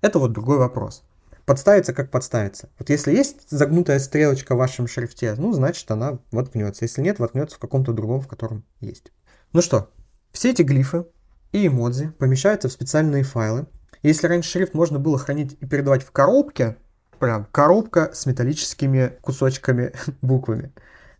это 0.00 0.18
вот 0.18 0.32
другой 0.32 0.58
вопрос. 0.58 1.04
Подставится 1.46 1.92
как 1.92 2.10
подставится. 2.10 2.70
Вот 2.78 2.88
если 2.88 3.12
есть 3.12 3.50
загнутая 3.50 3.98
стрелочка 3.98 4.54
в 4.54 4.58
вашем 4.58 4.86
шрифте, 4.86 5.34
ну, 5.36 5.52
значит 5.52 5.90
она 5.90 6.18
воткнется. 6.30 6.84
Если 6.84 7.02
нет, 7.02 7.18
воткнется 7.18 7.56
в 7.56 7.58
каком-то 7.58 7.92
другом, 7.92 8.20
в 8.20 8.28
котором 8.28 8.64
есть. 8.80 9.12
Ну 9.52 9.60
что, 9.60 9.90
все 10.32 10.50
эти 10.50 10.62
глифы 10.62 11.06
и 11.52 11.66
эмодзи 11.66 12.12
помещаются 12.18 12.68
в 12.68 12.72
специальные 12.72 13.24
файлы. 13.24 13.66
Если 14.02 14.26
раньше 14.26 14.50
шрифт 14.50 14.74
можно 14.74 14.98
было 14.98 15.18
хранить 15.18 15.56
и 15.60 15.66
передавать 15.66 16.02
в 16.02 16.10
коробке, 16.10 16.76
прям 17.18 17.46
коробка 17.52 18.10
с 18.12 18.26
металлическими 18.26 19.12
кусочками 19.20 19.92
буквами, 20.22 20.72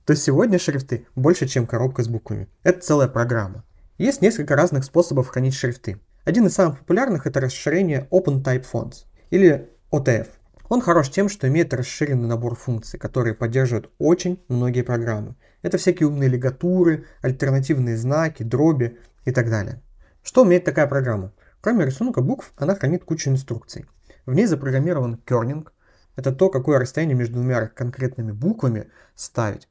то 0.06 0.16
сегодня 0.16 0.58
шрифты 0.58 1.06
больше, 1.14 1.46
чем 1.46 1.66
коробка 1.66 2.02
с 2.02 2.08
буквами. 2.08 2.48
Это 2.62 2.80
целая 2.80 3.08
программа. 3.08 3.64
Есть 3.98 4.22
несколько 4.22 4.56
разных 4.56 4.84
способов 4.84 5.28
хранить 5.28 5.54
шрифты. 5.54 6.00
Один 6.24 6.46
из 6.46 6.54
самых 6.54 6.78
популярных 6.78 7.26
это 7.26 7.40
расширение 7.40 8.08
Open 8.10 8.42
Type 8.42 8.64
Fonts 8.70 9.04
или 9.30 9.70
OTF. 9.94 10.26
Он 10.68 10.80
хорош 10.80 11.08
тем, 11.08 11.28
что 11.28 11.46
имеет 11.46 11.72
расширенный 11.72 12.26
набор 12.26 12.56
функций, 12.56 12.98
которые 12.98 13.32
поддерживают 13.32 13.92
очень 13.98 14.42
многие 14.48 14.82
программы. 14.82 15.36
Это 15.62 15.78
всякие 15.78 16.08
умные 16.08 16.28
лигатуры, 16.28 17.06
альтернативные 17.22 17.96
знаки, 17.96 18.42
дроби 18.42 18.98
и 19.24 19.30
так 19.30 19.48
далее. 19.48 19.80
Что 20.24 20.42
умеет 20.42 20.64
такая 20.64 20.88
программа? 20.88 21.32
Кроме 21.60 21.86
рисунка 21.86 22.22
букв, 22.22 22.52
она 22.56 22.74
хранит 22.74 23.04
кучу 23.04 23.30
инструкций. 23.30 23.86
В 24.26 24.34
ней 24.34 24.46
запрограммирован 24.46 25.18
кернинг. 25.18 25.72
Это 26.16 26.32
то, 26.32 26.48
какое 26.50 26.80
расстояние 26.80 27.16
между 27.16 27.34
двумя 27.34 27.68
конкретными 27.68 28.32
буквами 28.32 28.88
ставить. 29.14 29.68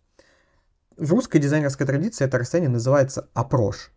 В 0.96 1.12
русской 1.12 1.40
дизайнерской 1.40 1.86
традиции 1.86 2.24
это 2.24 2.38
расстояние 2.38 2.70
называется 2.70 3.30
опрож. 3.34 3.92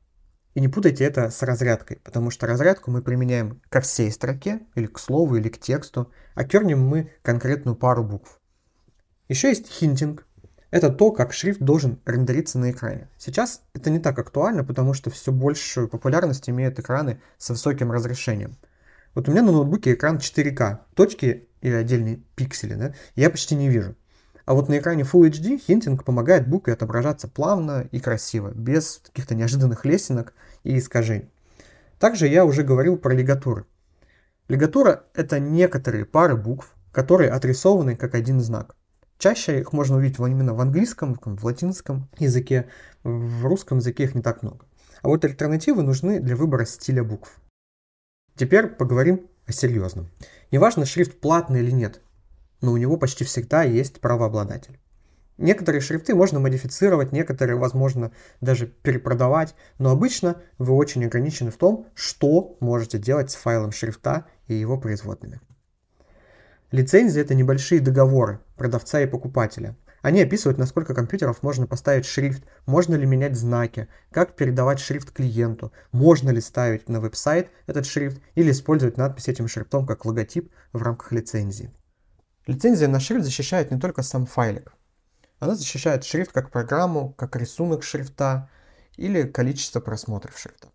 И 0.56 0.60
не 0.60 0.68
путайте 0.68 1.04
это 1.04 1.28
с 1.28 1.42
разрядкой, 1.42 1.98
потому 2.02 2.30
что 2.30 2.46
разрядку 2.46 2.90
мы 2.90 3.02
применяем 3.02 3.60
ко 3.68 3.82
всей 3.82 4.10
строке, 4.10 4.60
или 4.74 4.86
к 4.86 4.98
слову, 4.98 5.36
или 5.36 5.50
к 5.50 5.58
тексту, 5.58 6.10
а 6.34 6.44
кернем 6.44 6.80
мы 6.80 7.12
конкретную 7.20 7.76
пару 7.76 8.02
букв. 8.02 8.40
Еще 9.28 9.50
есть 9.50 9.70
хинтинг. 9.70 10.26
Это 10.70 10.88
то, 10.88 11.12
как 11.12 11.34
шрифт 11.34 11.60
должен 11.60 12.00
рендериться 12.06 12.58
на 12.58 12.70
экране. 12.70 13.10
Сейчас 13.18 13.64
это 13.74 13.90
не 13.90 13.98
так 13.98 14.18
актуально, 14.18 14.64
потому 14.64 14.94
что 14.94 15.10
все 15.10 15.30
большую 15.30 15.88
популярность 15.88 16.48
имеют 16.48 16.78
экраны 16.78 17.20
с 17.36 17.50
высоким 17.50 17.92
разрешением. 17.92 18.56
Вот 19.14 19.28
у 19.28 19.32
меня 19.32 19.42
на 19.42 19.52
ноутбуке 19.52 19.92
экран 19.92 20.16
4К, 20.16 20.78
точки 20.94 21.50
или 21.60 21.74
отдельные 21.74 22.22
пиксели, 22.34 22.76
да, 22.76 22.94
я 23.14 23.28
почти 23.28 23.56
не 23.56 23.68
вижу. 23.68 23.94
А 24.46 24.54
вот 24.54 24.68
на 24.68 24.78
экране 24.78 25.02
Full 25.02 25.28
HD 25.28 25.58
хинтинг 25.58 26.04
помогает 26.04 26.48
букве 26.48 26.74
отображаться 26.74 27.26
плавно 27.26 27.88
и 27.90 27.98
красиво, 27.98 28.52
без 28.54 29.02
каких-то 29.04 29.34
неожиданных 29.34 29.84
лесенок 29.84 30.34
и 30.62 30.78
искажений. 30.78 31.28
Также 31.98 32.28
я 32.28 32.44
уже 32.44 32.62
говорил 32.62 32.96
про 32.96 33.12
лигатуры. 33.12 33.66
Лигатура– 34.48 35.04
это 35.14 35.40
некоторые 35.40 36.04
пары 36.04 36.36
букв, 36.36 36.72
которые 36.92 37.30
отрисованы 37.30 37.96
как 37.96 38.14
один 38.14 38.40
знак. 38.40 38.76
Чаще 39.18 39.60
их 39.60 39.72
можно 39.72 39.96
увидеть 39.96 40.20
именно 40.20 40.54
в 40.54 40.60
английском, 40.60 41.18
в 41.20 41.44
латинском 41.44 42.08
языке, 42.18 42.68
в 43.02 43.44
русском 43.44 43.78
языке 43.78 44.04
их 44.04 44.14
не 44.14 44.22
так 44.22 44.44
много. 44.44 44.64
А 45.02 45.08
вот 45.08 45.24
альтернативы 45.24 45.82
нужны 45.82 46.20
для 46.20 46.36
выбора 46.36 46.66
стиля 46.66 47.02
букв. 47.02 47.40
Теперь 48.36 48.68
поговорим 48.68 49.26
о 49.46 49.52
серьезном. 49.52 50.08
Неважно, 50.52 50.86
шрифт 50.86 51.18
платный 51.18 51.60
или 51.60 51.70
нет, 51.72 52.00
но 52.60 52.72
у 52.72 52.76
него 52.76 52.96
почти 52.96 53.24
всегда 53.24 53.62
есть 53.62 54.00
правообладатель. 54.00 54.78
Некоторые 55.38 55.82
шрифты 55.82 56.14
можно 56.14 56.40
модифицировать, 56.40 57.12
некоторые, 57.12 57.56
возможно, 57.56 58.10
даже 58.40 58.66
перепродавать, 58.66 59.54
но 59.78 59.90
обычно 59.90 60.40
вы 60.56 60.74
очень 60.74 61.04
ограничены 61.04 61.50
в 61.50 61.56
том, 61.56 61.86
что 61.94 62.56
можете 62.60 62.98
делать 62.98 63.30
с 63.30 63.34
файлом 63.34 63.70
шрифта 63.70 64.26
и 64.46 64.54
его 64.54 64.78
производными. 64.78 65.40
Лицензии– 66.72 67.20
это 67.22 67.34
небольшие 67.34 67.80
договоры 67.80 68.40
продавца 68.56 69.00
и 69.00 69.06
покупателя. 69.06 69.76
Они 70.00 70.22
описывают, 70.22 70.58
на 70.58 70.66
сколько 70.66 70.94
компьютеров 70.94 71.42
можно 71.42 71.66
поставить 71.66 72.06
шрифт, 72.06 72.44
можно 72.64 72.94
ли 72.94 73.06
менять 73.06 73.36
знаки, 73.36 73.88
как 74.10 74.36
передавать 74.36 74.80
шрифт 74.80 75.10
клиенту, 75.10 75.72
можно 75.92 76.30
ли 76.30 76.40
ставить 76.40 76.88
на 76.88 77.00
веб-сайт 77.00 77.50
этот 77.66 77.86
шрифт 77.86 78.20
или 78.34 78.52
использовать 78.52 78.96
надпись 78.96 79.28
этим 79.28 79.48
шрифтом 79.48 79.86
как 79.86 80.04
логотип 80.04 80.50
в 80.72 80.82
рамках 80.82 81.12
лицензии. 81.12 81.70
Лицензия 82.46 82.86
на 82.86 83.00
шрифт 83.00 83.24
защищает 83.24 83.72
не 83.72 83.80
только 83.80 84.02
сам 84.02 84.24
файлик. 84.24 84.72
Она 85.40 85.56
защищает 85.56 86.04
шрифт 86.04 86.30
как 86.30 86.50
программу, 86.50 87.12
как 87.14 87.34
рисунок 87.34 87.82
шрифта 87.82 88.48
или 88.96 89.24
количество 89.24 89.80
просмотров 89.80 90.38
шрифта. 90.38 90.68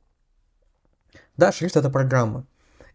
Да, 1.37 1.53
шрифт 1.53 1.77
это 1.77 1.89
программа. 1.89 2.45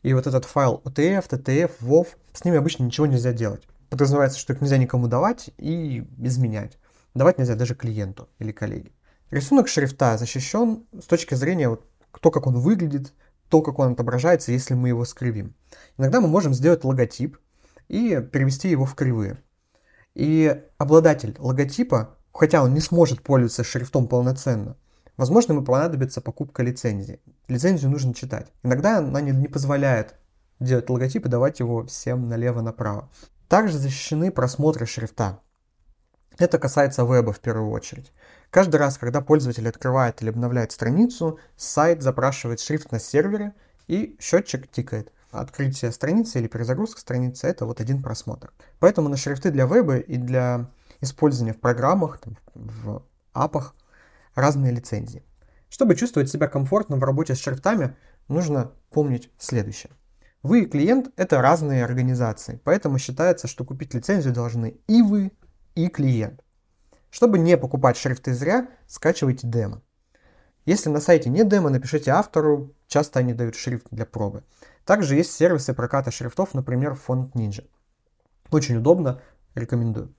И 0.02 0.12
вот 0.12 0.26
этот 0.26 0.44
файл 0.44 0.82
OTF, 0.84 1.26
TTF, 1.28 1.72
WOV, 1.80 2.08
с 2.34 2.44
ними 2.44 2.58
обычно 2.58 2.84
ничего 2.84 3.06
нельзя 3.06 3.32
делать. 3.32 3.66
Подразумевается, 3.88 4.38
что 4.38 4.52
их 4.52 4.60
нельзя 4.60 4.76
никому 4.76 5.08
давать 5.08 5.50
и 5.56 6.04
изменять. 6.18 6.78
Давать 7.14 7.38
нельзя 7.38 7.54
даже 7.54 7.74
клиенту 7.74 8.28
или 8.38 8.52
коллеге. 8.52 8.92
Рисунок 9.30 9.68
шрифта 9.68 10.18
защищен 10.18 10.84
с 11.00 11.06
точки 11.06 11.34
зрения 11.34 11.70
вот, 11.70 11.84
то, 12.20 12.30
как 12.30 12.46
он 12.46 12.60
выглядит, 12.60 13.14
то, 13.48 13.62
как 13.62 13.78
он 13.78 13.92
отображается, 13.92 14.52
если 14.52 14.74
мы 14.74 14.88
его 14.88 15.04
скривим. 15.06 15.54
Иногда 15.96 16.20
мы 16.20 16.28
можем 16.28 16.52
сделать 16.52 16.84
логотип, 16.84 17.38
и 17.88 18.20
перевести 18.20 18.68
его 18.68 18.84
в 18.84 18.94
кривые. 18.94 19.38
И 20.14 20.62
обладатель 20.78 21.36
логотипа, 21.38 22.16
хотя 22.32 22.62
он 22.62 22.74
не 22.74 22.80
сможет 22.80 23.22
пользоваться 23.22 23.64
шрифтом 23.64 24.08
полноценно, 24.08 24.76
возможно, 25.16 25.52
ему 25.52 25.64
понадобится 25.64 26.20
покупка 26.20 26.62
лицензии. 26.62 27.20
Лицензию 27.48 27.90
нужно 27.90 28.14
читать. 28.14 28.50
Иногда 28.62 28.98
она 28.98 29.20
не, 29.20 29.32
не 29.32 29.48
позволяет 29.48 30.14
делать 30.58 30.88
логотип 30.88 31.26
и 31.26 31.28
давать 31.28 31.60
его 31.60 31.84
всем 31.84 32.28
налево-направо. 32.28 33.10
Также 33.48 33.78
защищены 33.78 34.30
просмотры 34.30 34.86
шрифта. 34.86 35.40
Это 36.38 36.58
касается 36.58 37.02
веба 37.02 37.32
в 37.32 37.40
первую 37.40 37.70
очередь. 37.70 38.12
Каждый 38.50 38.76
раз, 38.76 38.98
когда 38.98 39.20
пользователь 39.20 39.68
открывает 39.68 40.20
или 40.22 40.30
обновляет 40.30 40.72
страницу, 40.72 41.38
сайт 41.56 42.02
запрашивает 42.02 42.60
шрифт 42.60 42.92
на 42.92 42.98
сервере 42.98 43.54
и 43.86 44.16
счетчик 44.20 44.70
тикает 44.70 45.12
открытие 45.30 45.92
страницы 45.92 46.38
или 46.38 46.48
перезагрузка 46.48 47.00
страницы– 47.00 47.46
это 47.48 47.66
вот 47.66 47.80
один 47.80 48.02
просмотр. 48.02 48.52
Поэтому 48.78 49.08
на 49.08 49.16
шрифты 49.16 49.50
для 49.50 49.66
веба 49.66 49.98
и 49.98 50.16
для 50.16 50.70
использования 51.00 51.52
в 51.52 51.60
программах, 51.60 52.18
там, 52.18 52.36
в 52.54 53.02
апах 53.32 53.74
разные 54.34 54.72
лицензии. 54.72 55.24
Чтобы 55.68 55.96
чувствовать 55.96 56.30
себя 56.30 56.48
комфортно 56.48 56.96
в 56.96 57.04
работе 57.04 57.34
с 57.34 57.40
шрифтами, 57.40 57.96
нужно 58.28 58.72
помнить 58.90 59.30
следующее. 59.38 59.92
Вы 60.42 60.62
и 60.62 60.66
клиент– 60.66 61.10
это 61.16 61.42
разные 61.42 61.84
организации, 61.84 62.60
поэтому 62.62 62.98
считается, 62.98 63.48
что 63.48 63.64
купить 63.64 63.94
лицензию 63.94 64.32
должны 64.32 64.78
и 64.86 65.02
вы, 65.02 65.32
и 65.74 65.88
клиент. 65.88 66.42
Чтобы 67.10 67.38
не 67.38 67.56
покупать 67.56 67.96
шрифты 67.96 68.32
зря, 68.32 68.68
скачивайте 68.86 69.46
демо. 69.46 69.82
Если 70.66 70.90
на 70.90 71.00
сайте 71.00 71.30
нет 71.30 71.48
демо, 71.48 71.70
напишите 71.70 72.10
автору, 72.10 72.74
часто 72.88 73.20
они 73.20 73.34
дают 73.34 73.54
шрифт 73.54 73.86
для 73.92 74.04
пробы. 74.04 74.42
Также 74.84 75.14
есть 75.14 75.30
сервисы 75.32 75.72
проката 75.72 76.10
шрифтов, 76.10 76.54
например, 76.54 76.94
фонд 76.96 77.34
Ninja. 77.36 77.64
Очень 78.50 78.76
удобно, 78.76 79.22
рекомендую. 79.54 80.12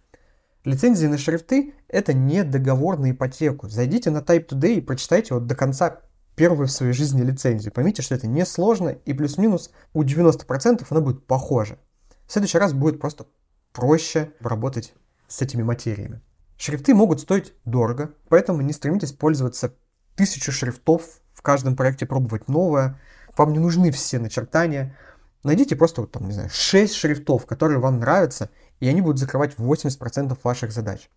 Лицензии 0.63 1.07
на 1.07 1.17
шрифты– 1.17 1.73
это 1.89 2.13
не 2.13 2.45
договор 2.45 2.97
на 2.97 3.11
ипотеку. 3.11 3.67
Зайдите 3.67 4.09
на 4.09 4.19
Type 4.19 4.47
Today 4.47 4.75
и 4.75 4.81
прочитайте 4.81 5.33
вот 5.33 5.47
до 5.47 5.55
конца 5.55 5.99
первую 6.35 6.67
в 6.67 6.71
своей 6.71 6.93
жизни 6.93 7.21
лицензию. 7.23 7.73
Поймите, 7.73 8.01
что 8.01 8.15
это 8.15 8.27
несложно 8.27 8.89
и 8.89 9.13
плюс-минус 9.13 9.71
у 9.93 10.03
90% 10.03 10.85
она 10.89 11.01
будет 11.01 11.25
похожа. 11.25 11.77
В 12.25 12.31
следующий 12.31 12.57
раз 12.57 12.71
будет 12.71 13.01
просто 13.01 13.25
проще 13.73 14.31
работать 14.39 14.93
с 15.27 15.41
этими 15.41 15.63
материями. 15.63 16.21
Шрифты 16.57 16.93
могут 16.93 17.19
стоить 17.19 17.53
дорого, 17.65 18.13
поэтому 18.29 18.61
не 18.61 18.71
стремитесь 18.71 19.11
пользоваться 19.11 19.73
тысячу 20.17 20.51
шрифтов, 20.51 21.03
в 21.33 21.41
каждом 21.41 21.77
проекте 21.77 22.05
пробовать 22.05 22.49
новое– 22.49 22.99
вам 23.37 23.53
не 23.53 23.59
нужны 23.59 23.91
все 23.91 24.19
начертания. 24.19 24.95
Найдите 25.43 25.75
просто, 25.75 26.01
вот, 26.01 26.11
там, 26.11 26.25
не 26.25 26.33
знаю, 26.33 26.49
6 26.51 26.93
шрифтов, 26.93 27.45
которые 27.45 27.79
вам 27.79 27.99
нравятся, 27.99 28.49
и 28.79 28.87
они 28.87 29.01
будут 29.01 29.19
закрывать 29.19 29.55
80% 29.55 30.37
ваших 30.43 30.71
задач. 30.71 31.09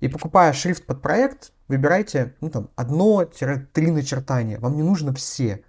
И 0.00 0.08
покупая 0.08 0.52
шрифт 0.52 0.84
под 0.84 1.00
проект, 1.00 1.52
выбирайте 1.68 2.34
ну, 2.40 2.50
там, 2.50 2.70
одно-три 2.74 3.90
начертания. 3.90 4.58
Вам 4.58 4.76
не 4.76 4.82
нужно 4.82 5.14
все. 5.14 5.64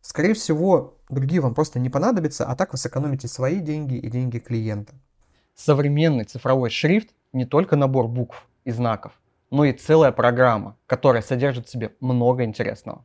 Скорее 0.00 0.34
всего, 0.34 0.96
другие 1.10 1.40
вам 1.40 1.54
просто 1.54 1.80
не 1.80 1.90
понадобятся, 1.90 2.46
а 2.46 2.54
так 2.54 2.72
вы 2.72 2.78
сэкономите 2.78 3.28
свои 3.28 3.58
деньги 3.58 3.96
и 3.96 4.08
деньги 4.08 4.38
клиента. 4.38 4.94
Современный 5.54 6.24
цифровой 6.24 6.70
шрифт 6.70 7.10
не 7.32 7.44
только 7.44 7.74
набор 7.74 8.06
букв 8.06 8.46
и 8.64 8.70
знаков, 8.70 9.17
но 9.50 9.64
и 9.64 9.72
целая 9.72 10.12
программа, 10.12 10.76
которая 10.86 11.22
содержит 11.22 11.66
в 11.66 11.70
себе 11.70 11.94
много 12.00 12.44
интересного. 12.44 13.04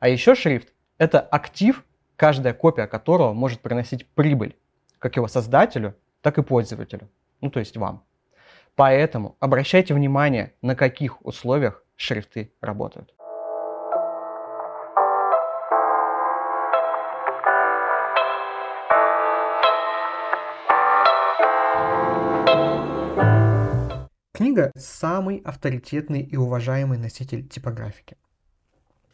А 0.00 0.08
еще 0.08 0.34
шрифт– 0.34 0.72
это 0.98 1.20
актив, 1.20 1.84
каждая 2.16 2.54
копия 2.54 2.86
которого 2.86 3.32
может 3.32 3.60
приносить 3.60 4.06
прибыль 4.08 4.56
как 5.04 5.16
его 5.16 5.28
создателю, 5.28 5.94
так 6.22 6.38
и 6.38 6.42
пользователю, 6.42 7.10
ну 7.42 7.50
то 7.50 7.60
есть 7.60 7.76
вам. 7.76 8.04
Поэтому 8.74 9.36
обращайте 9.38 9.92
внимание, 9.92 10.54
на 10.62 10.74
каких 10.74 11.24
условиях 11.26 11.84
шрифты 11.96 12.54
работают. 12.62 13.13
Книга– 24.54 24.70
самый 24.76 25.38
авторитетный 25.38 26.20
и 26.20 26.36
уважаемый 26.36 26.96
носитель 26.96 27.44
типографики. 27.44 28.16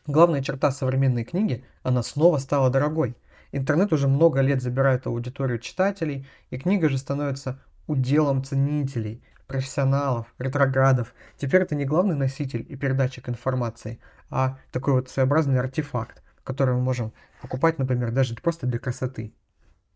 Главная 0.07 0.43
черта 0.43 0.71
современной 0.71 1.25
книги– 1.25 1.65
она 1.83 2.03
снова 2.03 2.37
стала 2.37 2.69
дорогой. 2.69 3.17
Интернет 3.51 3.91
уже 3.95 4.07
много 4.07 4.43
лет 4.43 4.61
забирает 4.61 5.07
аудиторию 5.07 5.59
читателей, 5.59 6.29
и 6.51 6.59
книга 6.59 6.91
же 6.91 6.99
становится 6.99 7.59
уделом 7.87 8.45
ценителей, 8.45 9.25
профессионалов, 9.47 10.27
ретроградов. 10.39 11.15
Теперь 11.39 11.63
это 11.63 11.75
не 11.75 11.87
главный 11.87 12.17
носитель 12.17 12.67
и 12.69 12.77
передатчик 12.77 13.31
информации, 13.31 13.99
а 14.29 14.59
такой 14.73 14.93
вот 14.93 15.09
своеобразный 15.09 15.59
артефакт, 15.59 16.23
который 16.45 16.75
мы 16.75 16.83
можем 16.83 17.15
покупать, 17.41 17.79
например, 17.79 18.11
даже 18.11 18.35
просто 18.35 18.67
для 18.67 18.79
красоты. 18.79 19.33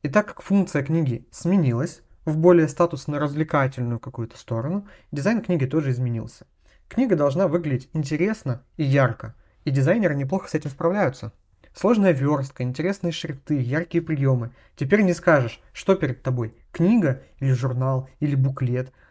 И 0.00 0.08
так 0.08 0.26
как 0.26 0.40
функция 0.40 0.82
книги 0.82 1.28
сменилась 1.30 2.00
в 2.24 2.36
более 2.36 2.68
статусно-развлекательную 2.68 3.98
какую-то 3.98 4.38
сторону, 4.38 4.86
дизайн 5.12 5.42
книги 5.42 5.66
тоже 5.66 5.90
изменился. 5.90 6.46
Книга 6.88 7.16
должна 7.16 7.48
выглядеть 7.48 7.88
интересно 7.92 8.62
и 8.76 8.84
ярко, 8.84 9.34
и 9.64 9.70
дизайнеры 9.70 10.14
неплохо 10.14 10.48
с 10.48 10.54
этим 10.54 10.70
справляются. 10.70 11.32
Сложная 11.74 12.12
верстка, 12.12 12.62
интересные 12.62 13.12
шрифты, 13.12 13.60
яркие 13.60 14.02
приемы. 14.02 14.52
Теперь 14.76 15.02
не 15.02 15.12
скажешь, 15.12 15.60
что 15.72 15.96
перед 15.96 16.22
тобой, 16.22 16.54
книга 16.70 17.22
или 17.40 17.52
журнал 17.52 18.08
или 18.20 18.34
буклет– 18.34 18.92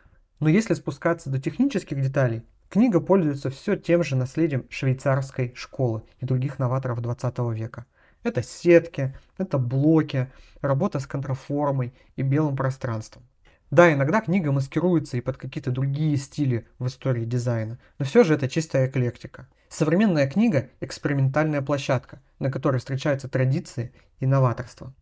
но 0.43 0.50
если 0.50 0.74
спускаться 0.74 1.29
до 1.29 1.39
технических 1.39 2.01
деталей, 2.01 2.43
книга 2.67 3.00
пользуется 3.00 3.50
все 3.50 3.77
тем 3.77 4.03
же 4.03 4.17
наследием 4.17 4.65
швейцарской 4.70 5.53
школы 5.55 6.03
и 6.20 6.25
других 6.25 6.60
новаторов 6.60 7.00
20 7.00 7.39
века. 7.53 7.86
Это 8.24 8.42
сетки, 8.42 9.15
это 9.38 9.58
блоки, 9.58 10.32
работа 10.62 11.00
с 11.00 11.08
контраформой 11.08 11.94
и 12.15 12.22
белым 12.22 12.56
пространством. 12.56 13.24
Да, 13.70 13.92
иногда 13.92 14.22
книга 14.22 14.51
маскируется 14.51 15.18
и 15.18 15.22
под 15.22 15.38
какие-то 15.38 15.72
другие 15.72 16.15
стили 16.18 16.68
в 16.80 16.88
истории 16.88 17.25
дизайна, 17.25 17.80
но 17.98 18.06
все 18.06 18.24
же 18.24 18.36
это 18.36 18.48
чистая 18.48 18.88
эклектика. 18.88 19.48
Современная 19.68 20.30
книга– 20.30 20.70
экспериментальная 20.80 21.62
площадка, 21.62 22.22
на 22.38 22.51
которой 22.51 22.77
встречаются 22.77 23.27
традиции 23.27 23.92
и 24.20 24.27
новаторство. 24.27 24.94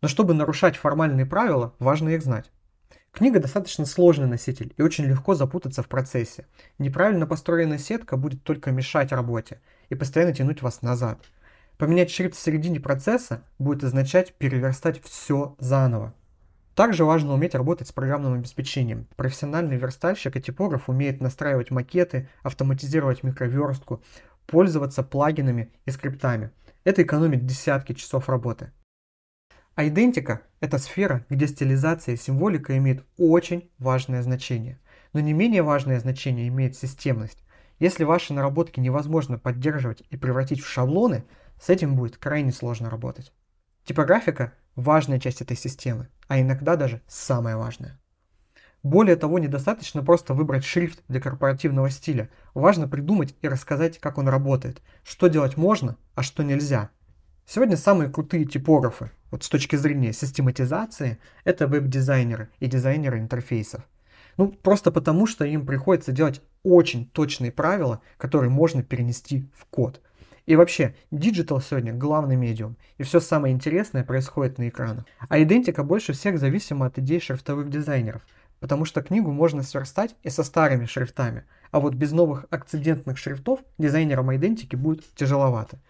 Но 0.00 0.08
чтобы 0.08 0.32
нарушать 0.32 0.76
формальные 0.76 1.26
правила, 1.26 1.74
важно 1.78 2.08
их 2.08 2.22
знать. 2.22 2.50
Книга 3.12 3.40
достаточно 3.40 3.84
сложный 3.84 4.26
носитель 4.26 4.72
и 4.76 4.82
очень 4.82 5.04
легко 5.04 5.34
запутаться 5.34 5.82
в 5.82 5.88
процессе. 5.88 6.46
Неправильно 6.78 7.26
построенная 7.26 7.78
сетка 7.78 8.16
будет 8.16 8.44
только 8.44 8.70
мешать 8.70 9.12
работе 9.12 9.60
и 9.88 9.94
постоянно 9.94 10.32
тянуть 10.32 10.62
вас 10.62 10.82
назад. 10.82 11.20
Поменять 11.78 12.10
шрифт 12.10 12.34
в 12.34 12.40
середине 12.40 12.80
процесса 12.80 13.44
будет 13.60 13.84
означать 13.84 14.34
переверстать 14.34 15.00
все 15.00 15.54
заново. 15.60 16.12
Также 16.74 17.04
важно 17.04 17.34
уметь 17.34 17.54
работать 17.54 17.86
с 17.86 17.92
программным 17.92 18.34
обеспечением. 18.34 19.06
Профессиональный 19.14 19.76
верстальщик 19.76 20.36
и 20.36 20.42
типограф 20.42 20.88
умеет 20.88 21.20
настраивать 21.20 21.70
макеты, 21.70 22.28
автоматизировать 22.42 23.22
микроверстку, 23.22 24.02
пользоваться 24.46 25.04
плагинами 25.04 25.70
и 25.86 25.92
скриптами. 25.92 26.50
Это 26.82 27.02
экономит 27.02 27.46
десятки 27.46 27.92
часов 27.92 28.28
работы. 28.28 28.72
А 29.76 29.86
идентика– 29.86 30.42
это 30.60 30.78
сфера, 30.78 31.24
где 31.28 31.46
стилизация 31.46 32.14
и 32.14 32.18
символика 32.18 32.76
имеют 32.76 33.04
очень 33.18 33.70
важное 33.78 34.22
значение. 34.22 34.80
Но 35.12 35.20
не 35.20 35.32
менее 35.32 35.62
важное 35.62 36.00
значение 36.00 36.48
имеет 36.48 36.76
системность. 36.76 37.44
Если 37.78 38.02
ваши 38.02 38.32
наработки 38.32 38.80
невозможно 38.80 39.38
поддерживать 39.38 40.02
и 40.10 40.16
превратить 40.16 40.60
в 40.60 40.66
шаблоны, 40.66 41.24
с 41.60 41.68
этим 41.68 41.96
будет 41.96 42.16
крайне 42.16 42.52
сложно 42.52 42.90
работать. 42.90 43.32
Типографика– 43.84 44.52
важная 44.76 45.18
часть 45.18 45.40
этой 45.40 45.56
системы, 45.56 46.08
а 46.26 46.40
иногда 46.40 46.76
даже 46.76 47.02
самая 47.06 47.56
важная. 47.56 47.98
Более 48.82 49.16
того, 49.16 49.38
недостаточно 49.38 50.04
просто 50.04 50.34
выбрать 50.34 50.64
шрифт 50.64 51.02
для 51.08 51.20
корпоративного 51.20 51.90
стиля. 51.90 52.30
Важно 52.54 52.86
придумать 52.86 53.34
и 53.42 53.48
рассказать, 53.48 53.98
как 53.98 54.18
он 54.18 54.28
работает, 54.28 54.80
что 55.02 55.26
делать 55.26 55.56
можно, 55.56 55.96
а 56.14 56.22
что 56.22 56.44
нельзя. 56.44 56.90
Сегодня 57.44 57.76
самые 57.76 58.08
крутые 58.08 58.44
типографы, 58.44 59.10
вот 59.30 59.42
с 59.42 59.48
точки 59.48 59.74
зрения 59.74 60.12
систематизации, 60.12 61.18
это 61.44 61.66
веб-дизайнеры 61.66 62.50
и 62.60 62.66
дизайнеры 62.66 63.18
интерфейсов. 63.18 63.82
Ну, 64.36 64.52
просто 64.52 64.92
потому, 64.92 65.26
что 65.26 65.44
им 65.44 65.66
приходится 65.66 66.12
делать 66.12 66.40
очень 66.62 67.06
точные 67.06 67.50
правила, 67.50 68.00
которые 68.16 68.50
можно 68.50 68.84
перенести 68.84 69.50
в 69.56 69.64
код. 69.64 70.00
И 70.48 70.56
вообще, 70.56 70.94
digital 71.10 71.60
сегодня 71.60 71.92
главный 71.92 72.34
медиум, 72.34 72.78
и 72.96 73.02
все 73.02 73.20
самое 73.20 73.52
интересное 73.52 74.02
происходит 74.02 74.56
на 74.56 74.70
экранах. 74.70 75.04
А 75.28 75.42
идентика 75.42 75.84
больше 75.84 76.14
всех 76.14 76.38
зависима 76.38 76.86
от 76.86 76.98
идей 76.98 77.20
шрифтовых 77.20 77.68
дизайнеров, 77.68 78.22
потому 78.58 78.86
что 78.86 79.02
книгу 79.02 79.30
можно 79.30 79.62
сверстать 79.62 80.16
и 80.22 80.30
со 80.30 80.42
старыми 80.42 80.86
шрифтами, 80.86 81.44
а 81.70 81.80
вот 81.80 81.92
без 81.92 82.12
новых 82.12 82.46
акцидентных 82.48 83.18
шрифтов 83.18 83.60
дизайнерам 83.76 84.34
идентики 84.34 84.74
будет 84.74 85.04
тяжеловато. 85.14 85.80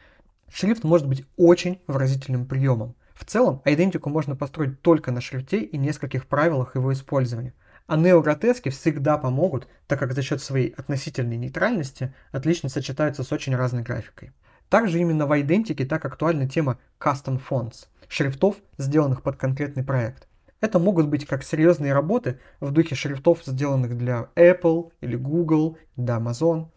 Шрифт 0.53 0.83
может 0.83 1.07
быть 1.07 1.25
очень 1.37 1.81
выразительным 1.87 2.45
приемом, 2.45 2.97
в 3.15 3.25
целом, 3.25 3.63
идентику 3.65 4.11
можно 4.11 4.35
построить 4.35 4.81
только 4.81 5.13
на 5.13 5.21
шрифте 5.21 5.59
и 5.61 5.77
нескольких 5.77 6.27
правилах 6.27 6.75
его 6.75 6.93
использования. 6.93 7.53
А 7.87 7.97
неогротески 7.97 8.69
всегда 8.69 9.19
помогут, 9.19 9.67
так 9.87 9.99
как 9.99 10.13
за 10.13 10.23
счет 10.23 10.43
своей 10.43 10.71
относительной 10.71 11.37
нейтральности 11.37 12.13
отлично 12.33 12.69
сочетаются 12.69 13.25
с 13.25 13.33
очень 13.33 13.57
разной 13.57 13.83
графикой. 13.83 14.33
Также 14.69 15.01
именно 15.01 15.27
в 15.27 15.41
идентике 15.41 15.85
так 15.85 16.05
актуальна 16.05 16.49
тема 16.49 16.79
Custom 17.01 17.41
Fonts– 17.49 17.87
шрифтов, 18.09 18.57
сделанных 18.77 19.23
под 19.23 19.37
конкретный 19.37 19.85
проект. 19.85 20.29
Это 20.61 20.79
могут 20.79 21.09
быть 21.09 21.27
как 21.27 21.45
серьезные 21.45 21.93
работы 21.93 22.41
в 22.61 22.71
духе 22.71 22.95
шрифтов, 22.95 23.43
сделанных 23.45 23.97
для 23.97 24.31
Apple 24.35 24.93
или 25.01 25.17
Google, 25.17 25.79
для 25.97 26.17
Amazon. 26.17 26.69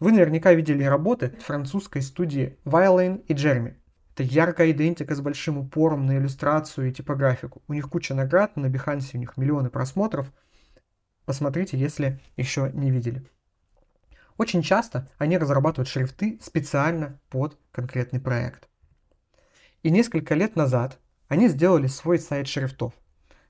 Вы 0.00 0.12
наверняка 0.12 0.52
видели 0.52 0.84
работы 0.84 1.34
французской 1.40 2.02
студии 2.02 2.56
Violin 2.64 3.24
и 3.26 3.34
Jeremy, 3.34 3.74
это 4.18 4.24
яркая 4.34 4.72
идентика 4.72 5.14
с 5.14 5.20
большим 5.20 5.58
упором 5.58 6.04
на 6.04 6.18
иллюстрацию 6.18 6.88
и 6.88 6.92
типографику. 6.92 7.62
У 7.68 7.72
них 7.72 7.88
куча 7.88 8.16
наград, 8.16 8.56
на 8.56 8.66
Behance 8.66 9.10
у 9.14 9.18
них 9.18 9.36
миллионы 9.36 9.70
просмотров. 9.70 10.32
Посмотрите, 11.24 11.78
если 11.78 12.18
еще 12.36 12.68
не 12.74 12.90
видели. 12.90 13.24
Очень 14.38 14.62
часто 14.62 15.10
они 15.18 15.36
разрабатывают 15.36 15.88
шрифты 15.88 16.38
специально 16.40 17.18
под 17.28 17.58
конкретный 17.72 18.20
проект. 18.20 18.68
И 19.82 19.90
несколько 19.90 20.34
лет 20.36 20.54
назад 20.54 21.00
они 21.26 21.48
сделали 21.48 21.88
свой 21.88 22.20
сайт 22.20 22.46
шрифтов. 22.46 22.94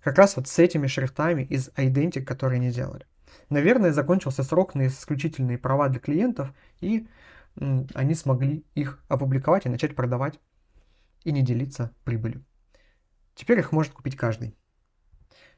Как 0.00 0.16
раз 0.16 0.36
вот 0.36 0.48
с 0.48 0.58
этими 0.58 0.86
шрифтами 0.86 1.42
из 1.42 1.70
идентик, 1.76 2.26
которые 2.26 2.56
они 2.56 2.70
делали. 2.70 3.06
Наверное, 3.50 3.92
закончился 3.92 4.42
срок 4.42 4.74
на 4.74 4.86
исключительные 4.86 5.58
права 5.58 5.88
для 5.88 6.00
клиентов, 6.00 6.54
и 6.80 7.06
они 7.56 8.14
смогли 8.14 8.64
их 8.74 9.04
опубликовать 9.08 9.66
и 9.66 9.68
начать 9.68 9.94
продавать 9.94 10.40
и 11.24 11.32
не 11.32 11.42
делиться 11.42 11.92
прибылью. 12.04 12.44
Теперь 13.34 13.58
их 13.58 13.72
может 13.72 13.92
купить 13.92 14.16
каждый. 14.16 14.56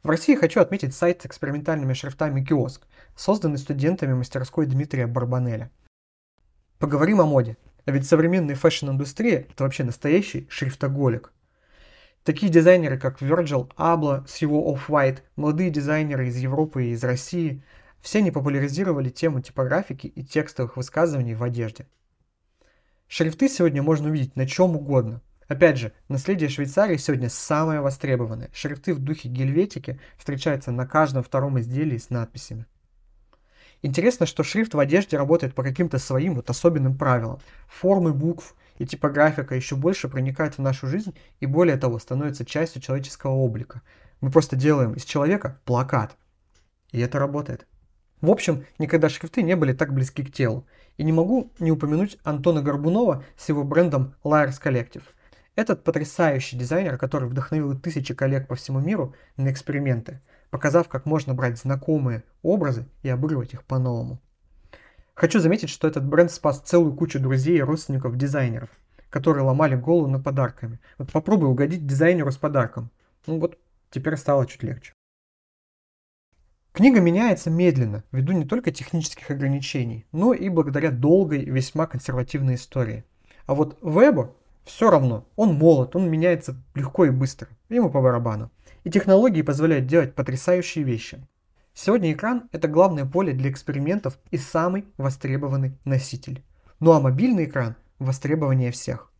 В 0.03 0.09
России 0.09 0.35
хочу 0.35 0.61
отметить 0.61 0.95
сайт 0.95 1.21
с 1.21 1.27
экспериментальными 1.27 1.93
шрифтами 1.93 2.43
«Киоск», 2.43 2.87
созданный 3.17 3.59
студентами 3.59 4.15
мастерской 4.15 4.65
Дмитрия 4.65 5.07
Барбанеля. 5.07 5.71
Поговорим 6.79 7.21
о 7.21 7.27
моде. 7.27 7.59
А 7.85 7.91
ведь 7.91 8.07
современная 8.07 8.55
fashion-индустрия– 8.55 9.47
это 9.51 9.65
вообще 9.65 9.85
настоящий 9.85 10.47
шрифтоголик. 10.49 11.33
Такие 12.25 12.51
дизайнеры, 12.51 12.99
как 12.99 13.21
Virgil 13.21 13.71
Abloh 13.77 14.27
с 14.27 14.39
его 14.39 14.75
Off-White, 14.75 15.19
молодые 15.37 15.69
дизайнеры 15.69 16.29
из 16.29 16.37
Европы 16.37 16.87
и 16.87 16.93
из 16.93 17.05
России– 17.05 17.63
все 18.01 18.21
они 18.21 18.31
популяризировали 18.31 19.11
тему 19.11 19.43
типографики 19.43 20.07
и 20.07 20.25
текстовых 20.25 20.79
высказываний 20.79 21.35
в 21.35 21.43
одежде. 21.43 21.87
Шрифты 23.07 23.51
сегодня 23.51 23.83
можно 23.83 24.09
увидеть 24.09 24.35
на 24.37 24.47
чем 24.47 24.77
угодно– 24.77 25.21
Опять 25.51 25.79
же, 25.79 25.93
наследие 26.07 26.49
Швейцарии 26.49 26.97
сегодня 26.97 27.29
самое 27.29 27.81
востребованное. 27.81 28.51
Шрифты 28.55 28.95
в 28.95 29.01
духе 29.01 29.29
гельветики 29.29 29.99
встречаются 30.17 30.71
на 30.71 30.87
каждом 30.87 31.25
втором 31.25 31.59
изделии 31.59 31.99
с 31.99 32.09
надписями. 32.09 32.67
Интересно, 33.83 34.27
что 34.27 34.45
шрифт 34.45 34.75
в 34.75 34.79
одежде 34.79 35.17
работает 35.17 35.57
по 35.57 35.65
каким-то 35.65 35.99
своим 35.99 36.37
вот 36.37 36.49
особенным 36.51 36.97
правилам. 36.97 37.41
Формы 37.67 38.13
букв 38.13 38.55
и 38.79 38.87
типографика 38.87 39.57
еще 39.57 39.75
больше 39.75 40.09
проникают 40.09 40.55
в 40.55 40.63
нашу 40.63 40.87
жизнь 40.87 41.17
и 41.41 41.47
более 41.47 41.77
того 41.77 41.99
становятся 41.99 42.45
частью 42.45 42.81
человеческого 42.81 43.33
облика. 43.33 43.83
Мы 44.21 44.31
просто 44.31 44.55
делаем 44.55 44.93
из 44.93 45.03
человека 45.03 45.59
плакат. 45.65 46.17
И 46.93 47.01
это 47.01 47.19
работает. 47.19 47.67
В 48.21 48.31
общем, 48.31 48.67
никогда 48.79 49.09
шрифты 49.09 49.43
не 49.43 49.57
были 49.57 49.73
так 49.73 49.93
близки 49.93 50.25
к 50.25 50.33
телу. 50.33 50.65
И 50.97 51.03
не 51.03 51.11
могу 51.11 51.51
не 51.59 51.73
упомянуть 51.73 52.19
Антона 52.23 52.63
Горбунова 52.63 53.25
с 53.37 53.49
его 53.49 53.65
брендом 53.65 54.15
Liars 54.23 54.63
Collective. 54.63 55.03
Этот 55.57 55.85
потрясающий 55.85 56.57
дизайнер, 56.57 56.97
который 56.97 57.29
вдохновил 57.29 57.79
тысячи 57.79 58.15
коллег 58.15 58.47
по 58.47 58.55
всему 58.55 58.81
миру 58.81 59.15
на 59.37 59.51
эксперименты, 59.51 60.21
показав, 60.51 60.89
как 60.89 61.07
можно 61.07 61.35
брать 61.35 61.59
знакомые 61.59 62.23
образы 62.43 62.87
и 63.03 63.09
обыгрывать 63.09 63.55
их 63.55 63.65
по-новому. 63.65 64.21
Хочу 65.15 65.41
заметить, 65.41 65.69
что 65.69 65.87
этот 65.87 66.07
бренд 66.07 66.31
спас 66.31 66.61
целую 66.61 66.95
кучу 66.95 67.21
друзей 67.21 67.59
и 67.59 67.63
родственников 67.63 68.17
дизайнеров, 68.17 68.71
которые 69.11 69.45
ломали 69.45 69.75
голову 69.75 70.07
над 70.07 70.25
подарками. 70.25 70.81
Вот 70.99 71.13
попробуй 71.13 71.51
угодить 71.51 71.87
дизайнеру 71.87 72.31
с 72.31 72.37
подарком. 72.37 72.91
Ну 73.27 73.39
вот, 73.39 73.59
теперь 73.91 74.17
стало 74.17 74.47
чуть 74.47 74.63
легче. 74.63 74.95
Книга 76.73 77.01
меняется 77.01 77.51
медленно, 77.51 78.05
ввиду 78.13 78.33
не 78.33 78.47
только 78.47 78.71
технических 78.71 79.31
ограничений, 79.31 80.07
но 80.13 80.33
и 80.33 80.49
благодаря 80.49 80.93
долгой 80.93 81.45
весьма 81.45 81.87
консервативной 81.87 82.55
истории. 82.55 83.05
А 83.47 83.55
вот 83.55 83.77
Вебу 83.83 84.37
все 84.64 84.90
равно, 84.90 85.27
он 85.37 85.55
молод, 85.55 85.96
он 85.96 86.11
меняется 86.11 86.57
легко 86.75 87.05
и 87.05 87.11
быстро, 87.11 87.49
ему 87.68 87.90
по 87.90 88.01
барабану. 88.01 88.51
И 88.85 88.90
технологии 88.90 89.42
позволяют 89.42 89.87
делать 89.87 90.14
потрясающие 90.14 90.85
вещи. 90.85 91.27
Сегодня 91.75 92.12
экран– 92.12 92.49
это 92.53 92.68
главное 92.68 93.05
поле 93.05 93.33
для 93.33 93.51
экспериментов 93.51 94.18
и 94.31 94.38
самый 94.38 94.87
востребованный 94.96 95.79
носитель. 95.85 96.44
Ну 96.79 96.92
а 96.92 97.01
мобильный 97.01 97.44
экран– 97.44 97.77
востребование 97.99 98.70
всех. 98.70 99.12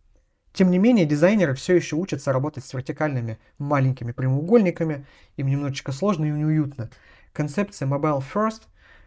Тем 0.53 0.71
не 0.71 0.79
менее, 0.79 1.07
дизайнеры 1.07 1.55
все 1.55 1.77
еще 1.77 1.97
учатся 1.97 2.33
работать 2.33 2.65
с 2.65 2.75
вертикальными 2.75 3.39
маленькими 3.59 4.13
прямоугольниками, 4.13 5.07
им 5.37 5.47
немножечко 5.47 5.93
сложно 5.93 6.25
и 6.25 6.31
неуютно– 6.31 6.91
концепция 7.33 7.89
Mobile 7.89 8.23
First 8.35 8.63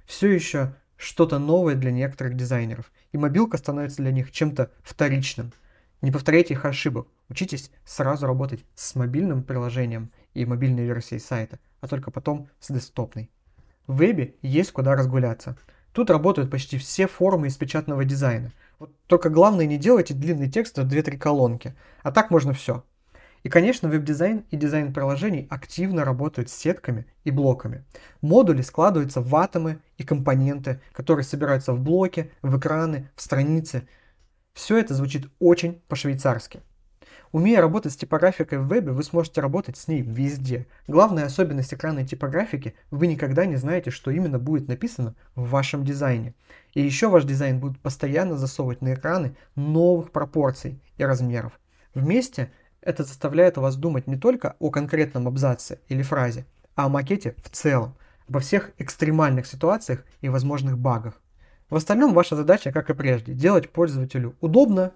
все 0.05 0.29
еще 0.29 0.75
что-то 0.97 1.39
новое 1.39 1.75
для 1.75 1.91
некоторых 1.91 2.35
дизайнеров, 2.35 2.91
и 3.11 3.17
мобилка 3.17 3.57
становится 3.57 4.01
для 4.01 4.11
них 4.11 4.31
чем-то 4.31 4.71
вторичным. 4.83 5.51
Не 6.03 6.11
повторяйте 6.11 6.53
их 6.53 6.65
ошибок. 6.65 7.07
Учитесь 7.29 7.71
сразу 7.85 8.27
работать 8.27 8.65
с 8.75 8.93
мобильным 8.93 9.41
приложением 9.41 10.11
и 10.33 10.45
мобильной 10.45 10.83
версией 10.83 11.21
сайта, 11.21 11.59
а 11.79 11.87
только 11.87 12.11
потом 12.11 12.49
с 12.59 12.73
десктопной. 12.73 13.31
В 13.87 13.99
вебе 13.99 14.35
есть 14.41 14.73
куда 14.73 14.95
разгуляться. 14.95 15.57
Тут 15.93 16.09
работают 16.09 16.51
почти 16.51 16.77
все 16.77 17.07
формы 17.07 17.47
из 17.47 17.55
печатного 17.55 18.03
дизайна. 18.03 18.51
Вот 18.79 18.91
только 19.07 19.29
главное 19.29 19.65
не 19.65 19.77
делайте 19.77 20.13
длинный 20.13 20.51
текст 20.51 20.77
в 20.77 20.81
2-3 20.81 21.17
колонки, 21.17 21.73
а 22.01 22.11
так 22.11 22.31
можно 22.31 22.51
все. 22.51 22.83
И, 23.43 23.47
конечно, 23.47 23.87
веб-дизайн 23.87 24.43
и 24.51 24.57
дизайн 24.57 24.93
приложений 24.93 25.47
активно 25.49 26.03
работают 26.03 26.49
с 26.49 26.53
сетками 26.53 27.05
и 27.23 27.31
блоками. 27.31 27.85
Модули 28.19 28.61
складываются 28.61 29.21
в 29.21 29.33
атомы 29.37 29.79
и 29.97 30.03
компоненты, 30.03 30.81
которые 30.91 31.23
собираются 31.23 31.71
в 31.71 31.79
блоки, 31.79 32.29
в 32.41 32.57
экраны, 32.57 33.09
в 33.15 33.21
страницы. 33.21 33.87
Все 34.53 34.77
это 34.77 34.93
звучит 34.93 35.29
очень 35.39 35.81
по-швейцарски. 35.87 36.61
Умея 37.31 37.61
работать 37.61 37.91
с 37.91 37.97
типографикой 37.97 38.59
в 38.59 38.67
вебе, 38.67 38.91
вы 38.91 39.01
сможете 39.03 39.41
работать 39.41 39.75
с 39.75 39.87
ней 39.87 40.03
везде. 40.03 40.67
Главная 40.87 41.25
особенность 41.25 41.73
экранной 41.73 42.05
типографики– 42.05 42.75
вы 42.91 43.07
никогда 43.07 43.47
не 43.47 43.55
знаете, 43.55 43.89
что 43.89 44.11
именно 44.11 44.37
будет 44.37 44.67
написано 44.67 45.15
в 45.33 45.49
вашем 45.49 45.83
дизайне. 45.83 46.35
И 46.75 46.81
еще 46.81 47.09
ваш 47.09 47.23
дизайн 47.23 47.59
будет 47.59 47.79
постоянно 47.79 48.37
засовывать 48.37 48.81
на 48.83 48.93
экраны 48.93 49.35
новых 49.55 50.11
пропорций 50.11 50.79
и 50.97 51.03
размеров. 51.03 51.59
Вместе 51.95 52.51
это 52.81 53.03
заставляет 53.03 53.57
вас 53.57 53.75
думать 53.75 54.05
не 54.05 54.17
только 54.17 54.55
о 54.59 54.69
конкретном 54.69 55.27
абзаце 55.27 55.79
или 55.87 56.03
фразе, 56.03 56.45
а 56.75 56.85
о 56.85 56.89
макете 56.89 57.33
в 57.43 57.49
целом, 57.49 57.95
обо 58.27 58.41
всех 58.41 58.69
экстремальных 58.77 59.47
ситуациях 59.47 60.05
и 60.21 60.29
возможных 60.29 60.77
багах. 60.77 61.19
В 61.73 61.75
остальном 61.75 62.13
ваша 62.13 62.35
задача, 62.35 62.71
как 62.71 62.91
и 62.91 62.93
прежде, 62.93 63.33
делать 63.33 63.71
пользователю 63.71 64.35
удобно 64.41 64.91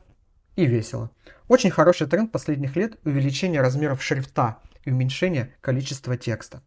и 0.56 0.68
весело. 0.68 1.10
Очень 1.48 1.72
хороший 1.72 2.06
тренд 2.06 2.32
последних 2.32 2.76
лет– 2.76 3.00
увеличение 3.04 3.62
размеров 3.62 4.04
шрифта 4.04 4.60
и 4.86 4.92
уменьшение 4.92 5.56
количества 5.60 6.18
текста. 6.18 6.62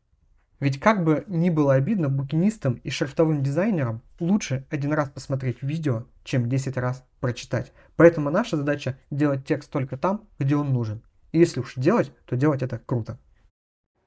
Ведь 0.59 0.81
как 0.81 1.05
бы 1.05 1.23
ни 1.29 1.49
было 1.49 1.75
обидно 1.75 2.09
букинистам 2.09 2.81
и 2.83 2.91
шрифтовым 2.91 3.45
дизайнерам, 3.45 4.03
лучше 4.19 4.67
один 4.69 4.93
раз 4.95 5.11
посмотреть 5.11 5.63
видео, 5.63 6.07
чем 6.25 6.49
10 6.49 6.77
раз 6.77 7.05
прочитать. 7.21 7.73
Поэтому 7.95 8.31
наша 8.31 8.57
задача 8.57 8.99
делать 9.13 9.47
текст 9.47 9.71
только 9.71 9.97
там, 9.97 10.27
где 10.41 10.57
он 10.57 10.73
нужен. 10.73 11.05
И 11.31 11.39
если 11.39 11.61
уж 11.61 11.75
делать, 11.77 12.11
то 12.27 12.35
делать 12.35 12.63
это 12.63 12.81
круто. 12.81 13.17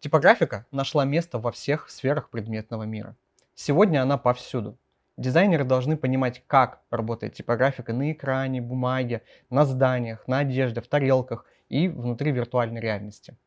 Типографика 0.02 0.66
нашла 0.70 1.06
место 1.06 1.40
во 1.40 1.54
всех 1.54 1.90
сферах 1.90 2.30
предметного 2.30 2.84
мира. 2.84 3.16
Сегодня 3.56 4.02
она 4.04 4.18
повсюду. 4.18 4.78
Дизайнеры 5.18 5.64
должны 5.64 5.96
понимать, 5.96 6.44
как 6.48 6.82
работает 6.90 7.34
типографика 7.34 7.94
на 7.94 8.12
экране, 8.12 8.62
бумаге, 8.62 9.22
на 9.50 9.64
зданиях, 9.66 10.28
на 10.28 10.40
одежде, 10.40 10.82
в 10.82 10.88
тарелках 10.88 11.46
и 11.70 11.88
внутри 11.88 12.32
виртуальной 12.32 12.82
реальности. 12.82 13.38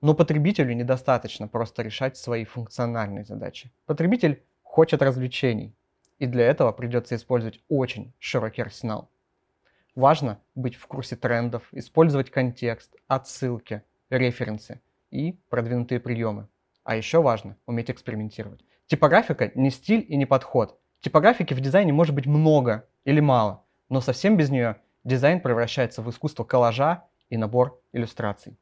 Но 0.00 0.14
потребителю 0.14 0.74
недостаточно 0.74 1.48
просто 1.48 1.82
решать 1.82 2.16
свои 2.16 2.44
функциональные 2.44 3.24
задачи. 3.24 3.72
Потребитель 3.86 4.44
хочет 4.62 5.02
развлечений, 5.02 5.74
и 6.20 6.26
для 6.26 6.46
этого 6.46 6.70
придется 6.70 7.16
использовать 7.16 7.60
очень 7.68 8.12
широкий 8.20 8.62
арсенал. 8.62 9.10
Важно 9.96 10.38
быть 10.54 10.76
в 10.76 10.86
курсе 10.86 11.16
трендов, 11.16 11.66
использовать 11.72 12.30
контекст, 12.30 12.94
отсылки, 13.08 13.82
референсы 14.10 14.80
и 15.10 15.32
продвинутые 15.48 15.98
приемы. 15.98 16.46
А 16.84 16.94
еще 16.94 17.20
важно 17.20 17.56
уметь 17.66 17.90
экспериментировать. 17.90 18.64
Типографика 18.86 19.50
не 19.56 19.70
стиль 19.70 20.06
и 20.08 20.16
не 20.16 20.24
подход. 20.24 20.78
Типографики 21.00 21.54
в 21.54 21.60
дизайне 21.60 21.92
может 21.92 22.14
быть 22.14 22.26
много 22.26 22.88
или 23.04 23.20
мало, 23.20 23.64
но 23.88 24.00
совсем 24.00 24.36
без 24.36 24.50
нее 24.50 24.80
дизайн 25.04 25.40
превращается 25.40 26.02
в 26.02 26.10
искусство 26.10 26.42
коллажа 26.42 27.04
и 27.30 27.36
набор 27.36 27.80
иллюстраций. 27.92 28.58